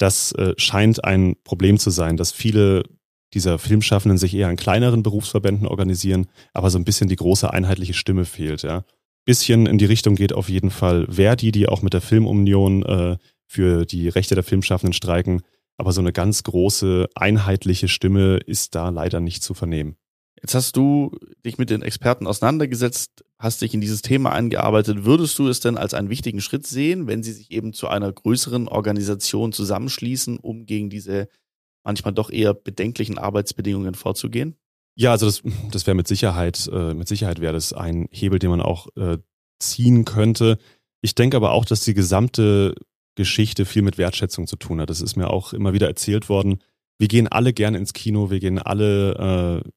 das 0.03 0.33
äh, 0.33 0.55
scheint 0.57 1.05
ein 1.05 1.37
Problem 1.45 1.79
zu 1.79 1.91
sein, 1.91 2.17
dass 2.17 2.33
viele 2.33 2.83
dieser 3.35 3.61
Filmschaffenden 3.61 4.19
sich 4.19 4.35
eher 4.35 4.51
in 4.51 4.57
kleineren 4.57 5.05
Berufsverbänden 5.05 5.67
organisieren, 5.67 6.27
aber 6.53 6.71
so 6.71 6.79
ein 6.79 6.85
bisschen 6.85 7.09
die 7.09 7.17
große 7.17 7.51
einheitliche 7.51 7.95
Stimme 7.95 8.25
fehlt. 8.25 8.63
Ja. 8.63 8.85
Bisschen 9.25 9.67
in 9.67 9.79
die 9.79 9.85
Richtung 9.85 10.17
geht 10.17 10.33
auf 10.33 10.49
jeden 10.49 10.71
Fall 10.71 11.07
Verdi, 11.09 11.53
die 11.53 11.69
auch 11.69 11.83
mit 11.83 11.95
der 11.95 12.01
Filmunion 12.01 12.83
äh, 12.83 13.17
für 13.47 13.87
die 13.87 14.09
Rechte 14.09 14.35
der 14.35 14.43
Filmschaffenden 14.43 14.93
streiken. 14.93 15.43
Aber 15.77 15.93
so 15.93 16.01
eine 16.01 16.13
ganz 16.13 16.43
große 16.43 17.09
einheitliche 17.15 17.87
Stimme 17.87 18.39
ist 18.45 18.75
da 18.75 18.89
leider 18.89 19.21
nicht 19.21 19.45
zu 19.45 19.55
vernehmen. 19.55 19.95
Jetzt 20.41 20.57
hast 20.57 20.77
du 20.77 21.17
dich 21.47 21.59
mit 21.59 21.71
den 21.71 21.83
Experten 21.83 22.27
auseinandergesetzt, 22.27 23.25
hast 23.43 23.61
dich 23.61 23.75
in 23.75 23.81
dieses 23.81 24.03
Thema 24.03 24.33
eingearbeitet. 24.33 25.05
Würdest 25.05 25.37
du 25.39 25.49
es 25.49 25.59
denn 25.59 25.77
als 25.77 25.95
einen 25.95 26.11
wichtigen 26.11 26.41
Schritt 26.41 26.65
sehen, 26.65 27.09
wenn 27.09 27.25
sie 27.25 27.33
sich 27.33 27.51
eben 27.51 27.73
zu 27.73 27.89
einer 27.89 28.11
größeren 28.11 28.69
Organisation 28.69 29.53
zusammenschließen, 29.53 30.39
um 30.39 30.65
gegen 30.65 30.91
diese 30.91 31.29
manchmal 31.83 32.15
doch 32.15 32.31
eher 32.31 32.55
bedenklichen 32.55 33.19
Arbeitsbedingungen 33.19 33.95
vorzugehen? 33.95 34.55
Ja, 34.95 35.11
also 35.11 35.27
das, 35.27 35.43
das 35.73 35.87
wäre 35.87 35.97
mit 35.97 36.07
Sicherheit, 36.07 36.71
äh, 36.73 36.95
mit 36.95 37.09
Sicherheit 37.09 37.41
wäre 37.41 37.53
das 37.53 37.73
ein 37.73 38.09
Hebel, 38.13 38.39
den 38.39 38.51
man 38.51 38.63
auch 38.63 38.87
äh, 38.97 39.19
ziehen 39.59 40.05
könnte. 40.05 40.59
Ich 41.01 41.17
denke 41.17 41.37
aber 41.37 41.51
auch, 41.51 41.65
dass 41.65 41.81
die 41.81 41.95
gesamte 41.95 42.77
Geschichte 43.17 43.65
viel 43.65 43.83
mit 43.83 43.99
Wertschätzung 43.99 44.47
zu 44.47 44.55
tun 44.57 44.81
hat. 44.81 44.89
Das 44.89 45.01
ist 45.01 45.17
mir 45.17 45.31
auch 45.31 45.53
immer 45.53 45.73
wieder 45.73 45.89
erzählt 45.89 46.29
worden. 46.29 46.63
Wir 46.99 47.09
gehen 47.09 47.27
alle 47.27 47.53
gerne 47.53 47.79
ins 47.79 47.93
Kino, 47.93 48.31
wir 48.31 48.39
gehen 48.39 48.61
alle 48.61 49.65
äh, 49.65 49.71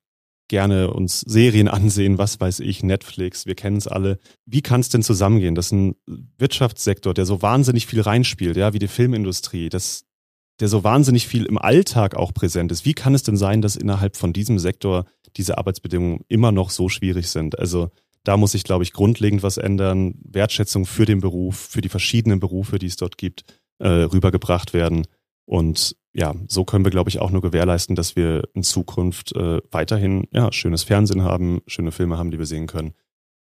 gerne 0.47 0.91
uns 0.91 1.21
Serien 1.21 1.67
ansehen, 1.79 2.17
was 2.17 2.39
weiß 2.39 2.59
ich, 2.61 2.83
Netflix, 2.83 3.45
wir 3.45 3.55
kennen 3.55 3.77
es 3.77 3.87
alle. 3.87 4.19
Wie 4.45 4.61
kann 4.61 4.81
es 4.81 4.89
denn 4.89 5.03
zusammengehen, 5.03 5.55
dass 5.55 5.71
ein 5.71 5.95
Wirtschaftssektor, 6.37 7.13
der 7.13 7.25
so 7.25 7.41
wahnsinnig 7.41 7.87
viel 7.87 8.01
reinspielt, 8.01 8.57
ja, 8.57 8.73
wie 8.73 8.79
die 8.79 8.87
Filmindustrie, 8.87 9.69
dass 9.69 10.05
der 10.59 10.69
so 10.69 10.83
wahnsinnig 10.85 11.27
viel 11.27 11.45
im 11.45 11.57
Alltag 11.57 12.15
auch 12.15 12.33
präsent 12.33 12.71
ist, 12.71 12.85
wie 12.85 12.93
kann 12.93 13.13
es 13.13 13.23
denn 13.23 13.35
sein, 13.35 13.61
dass 13.61 13.75
innerhalb 13.75 14.15
von 14.15 14.31
diesem 14.31 14.57
Sektor 14.57 15.05
diese 15.35 15.57
Arbeitsbedingungen 15.57 16.21
immer 16.29 16.53
noch 16.53 16.69
so 16.69 16.87
schwierig 16.87 17.27
sind? 17.29 17.59
Also 17.59 17.89
Da 18.25 18.37
muss 18.37 18.53
sich, 18.53 18.63
glaube 18.63 18.83
ich, 18.83 18.91
grundlegend 18.91 19.43
was 19.43 19.57
ändern. 19.57 20.15
Wertschätzung 20.23 20.85
für 20.85 21.05
den 21.05 21.21
Beruf, 21.21 21.57
für 21.57 21.81
die 21.81 21.89
verschiedenen 21.89 22.39
Berufe, 22.39 22.79
die 22.79 22.87
es 22.87 22.95
dort 22.97 23.17
gibt, 23.17 23.45
äh, 23.77 23.87
rübergebracht 23.87 24.73
werden. 24.73 25.05
Und 25.45 25.95
ja, 26.15 26.33
so 26.47 26.63
können 26.63 26.85
wir, 26.85 26.91
glaube 26.91 27.09
ich, 27.09 27.19
auch 27.19 27.29
nur 27.29 27.41
gewährleisten, 27.41 27.95
dass 27.95 28.15
wir 28.15 28.47
in 28.53 28.63
Zukunft 28.63 29.35
äh, 29.35 29.61
weiterhin 29.71 30.27
ja, 30.31 30.51
schönes 30.53 30.83
Fernsehen 30.83 31.23
haben, 31.23 31.61
schöne 31.67 31.91
Filme 31.91 32.17
haben, 32.17 32.31
die 32.31 32.39
wir 32.39 32.45
sehen 32.45 32.67
können. 32.67 32.93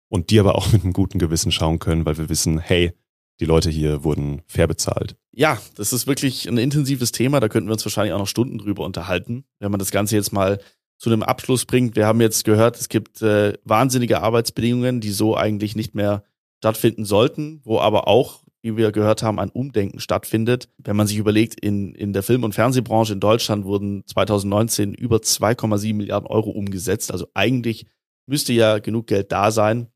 Und 0.09 0.31
die 0.31 0.41
aber 0.41 0.57
auch 0.57 0.71
mit 0.73 0.83
einem 0.83 0.93
guten 0.93 1.21
Gewissen 1.21 1.53
schauen 1.53 1.79
können, 1.79 2.05
weil 2.05 2.19
wir 2.19 2.29
wissen, 2.29 2.59
hey, 2.59 2.93
die 3.41 3.45
Leute 3.45 3.71
hier 3.71 4.03
wurden 4.03 4.43
fair 4.47 4.67
bezahlt. 4.67 5.17
Ja, 5.33 5.59
das 5.77 5.93
ist 5.93 6.07
wirklich 6.07 6.49
ein 6.49 6.59
intensives 6.59 7.13
Thema. 7.13 7.41
Da 7.41 7.49
könnten 7.49 7.69
wir 7.69 7.75
uns 7.75 7.85
wahrscheinlich 7.85 8.13
auch 8.13 8.19
noch 8.19 8.29
Stunden 8.29 8.59
drüber 8.59 8.85
unterhalten, 8.85 9.45
wenn 9.61 9.71
man 9.71 9.79
das 9.79 9.91
Ganze 9.91 10.17
jetzt 10.17 10.33
mal 10.33 10.61
zu 10.99 11.11
einem 11.11 11.23
Abschluss 11.23 11.65
bringt. 11.67 11.97
Wir 11.97 12.07
haben 12.07 12.21
jetzt 12.21 12.45
gehört, 12.45 12.77
es 12.79 12.89
gibt 12.89 13.23
äh, 13.23 13.55
wahnsinnige 13.65 14.21
Arbeitsbedingungen, 14.21 15.01
die 15.01 15.11
so 15.11 15.37
eigentlich 15.37 15.77
nicht 15.77 15.95
mehr 15.95 16.25
stattfinden 16.59 17.05
sollten, 17.05 17.61
wo 17.65 17.79
aber 17.79 18.09
auch, 18.09 18.44
wie 18.65 18.79
wir 18.79 18.93
gehört 18.93 19.23
haben, 19.23 19.39
ein 19.39 19.51
Umdenken 19.51 20.01
stattfindet. 20.01 20.71
Wenn 20.79 20.97
man 20.97 21.07
sich 21.07 21.19
überlegt, 21.19 21.61
in, 21.61 21.95
in 21.95 22.15
der 22.15 22.23
Film- 22.23 22.45
und 22.45 22.55
Fernsehbranche 22.55 23.13
in 23.13 23.21
Deutschland 23.21 23.67
wurden 23.67 24.07
2019 24.07 24.95
über 24.95 25.19
2,7 25.19 25.93
Milliarden 25.95 26.27
Euro 26.27 26.49
umgesetzt. 26.49 27.13
Also 27.13 27.29
eigentlich 27.35 27.85
müsste 28.27 28.55
ja 28.55 28.79
genug 28.79 29.07
Geld 29.07 29.33
da 29.33 29.51
sein, 29.51 29.89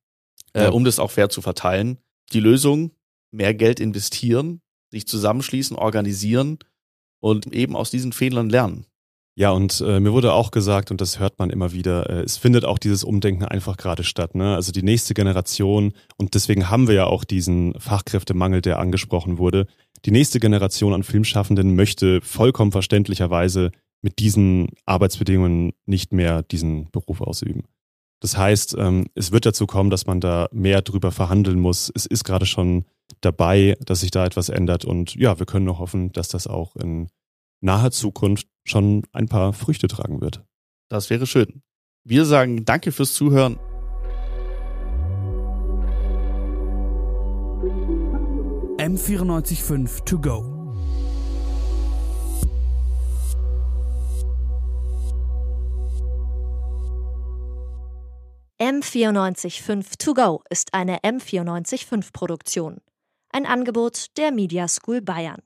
äh, 0.52 0.64
ja. 0.64 0.68
um 0.68 0.84
das 0.84 0.98
auch 0.98 1.10
fair 1.10 1.30
zu 1.30 1.40
verteilen. 1.40 1.96
Die 2.34 2.40
Lösung, 2.40 2.90
mehr 3.30 3.54
Geld 3.54 3.80
investieren, 3.80 4.60
sich 4.90 5.08
zusammenschließen, 5.08 5.74
organisieren 5.74 6.58
und 7.20 7.50
eben 7.54 7.74
aus 7.74 7.90
diesen 7.90 8.12
Fehlern 8.12 8.50
lernen. 8.50 8.84
Ja, 9.38 9.52
und 9.52 9.80
äh, 9.86 10.00
mir 10.00 10.12
wurde 10.12 10.32
auch 10.32 10.50
gesagt, 10.50 10.90
und 10.90 11.00
das 11.00 11.20
hört 11.20 11.38
man 11.38 11.50
immer 11.50 11.72
wieder, 11.72 12.10
äh, 12.10 12.22
es 12.22 12.36
findet 12.36 12.64
auch 12.64 12.76
dieses 12.76 13.04
Umdenken 13.04 13.44
einfach 13.44 13.76
gerade 13.76 14.02
statt. 14.02 14.34
Ne? 14.34 14.56
Also 14.56 14.72
die 14.72 14.82
nächste 14.82 15.14
Generation, 15.14 15.92
und 16.16 16.34
deswegen 16.34 16.68
haben 16.70 16.88
wir 16.88 16.96
ja 16.96 17.04
auch 17.06 17.22
diesen 17.22 17.72
Fachkräftemangel, 17.78 18.62
der 18.62 18.80
angesprochen 18.80 19.38
wurde. 19.38 19.68
Die 20.04 20.10
nächste 20.10 20.40
Generation 20.40 20.92
an 20.92 21.04
Filmschaffenden 21.04 21.76
möchte 21.76 22.20
vollkommen 22.20 22.72
verständlicherweise 22.72 23.70
mit 24.02 24.18
diesen 24.18 24.70
Arbeitsbedingungen 24.86 25.72
nicht 25.86 26.12
mehr 26.12 26.42
diesen 26.42 26.90
Beruf 26.90 27.20
ausüben. 27.20 27.62
Das 28.18 28.36
heißt, 28.36 28.74
ähm, 28.76 29.06
es 29.14 29.30
wird 29.30 29.46
dazu 29.46 29.68
kommen, 29.68 29.90
dass 29.90 30.04
man 30.04 30.20
da 30.20 30.48
mehr 30.50 30.82
drüber 30.82 31.12
verhandeln 31.12 31.60
muss. 31.60 31.92
Es 31.94 32.06
ist 32.06 32.24
gerade 32.24 32.44
schon 32.44 32.86
dabei, 33.20 33.76
dass 33.86 34.00
sich 34.00 34.10
da 34.10 34.26
etwas 34.26 34.48
ändert. 34.48 34.84
Und 34.84 35.14
ja, 35.14 35.38
wir 35.38 35.46
können 35.46 35.66
nur 35.66 35.78
hoffen, 35.78 36.10
dass 36.10 36.26
das 36.26 36.48
auch 36.48 36.74
in 36.74 37.06
naher 37.60 37.90
Zukunft 37.90 38.48
schon 38.64 39.02
ein 39.12 39.28
paar 39.28 39.52
Früchte 39.52 39.88
tragen 39.88 40.20
wird. 40.20 40.44
Das 40.88 41.10
wäre 41.10 41.26
schön. 41.26 41.62
Wir 42.04 42.24
sagen 42.24 42.64
danke 42.64 42.92
fürs 42.92 43.14
Zuhören. 43.14 43.58
M945 48.78 50.04
to 50.04 50.18
go. 50.18 50.58
M945 58.60 59.98
To 59.98 60.14
Go 60.14 60.42
ist 60.50 60.74
eine 60.74 60.98
M945 60.98 62.12
Produktion. 62.12 62.78
Ein 63.30 63.46
Angebot 63.46 64.06
der 64.16 64.32
Media 64.32 64.66
School 64.66 65.00
Bayern. 65.00 65.40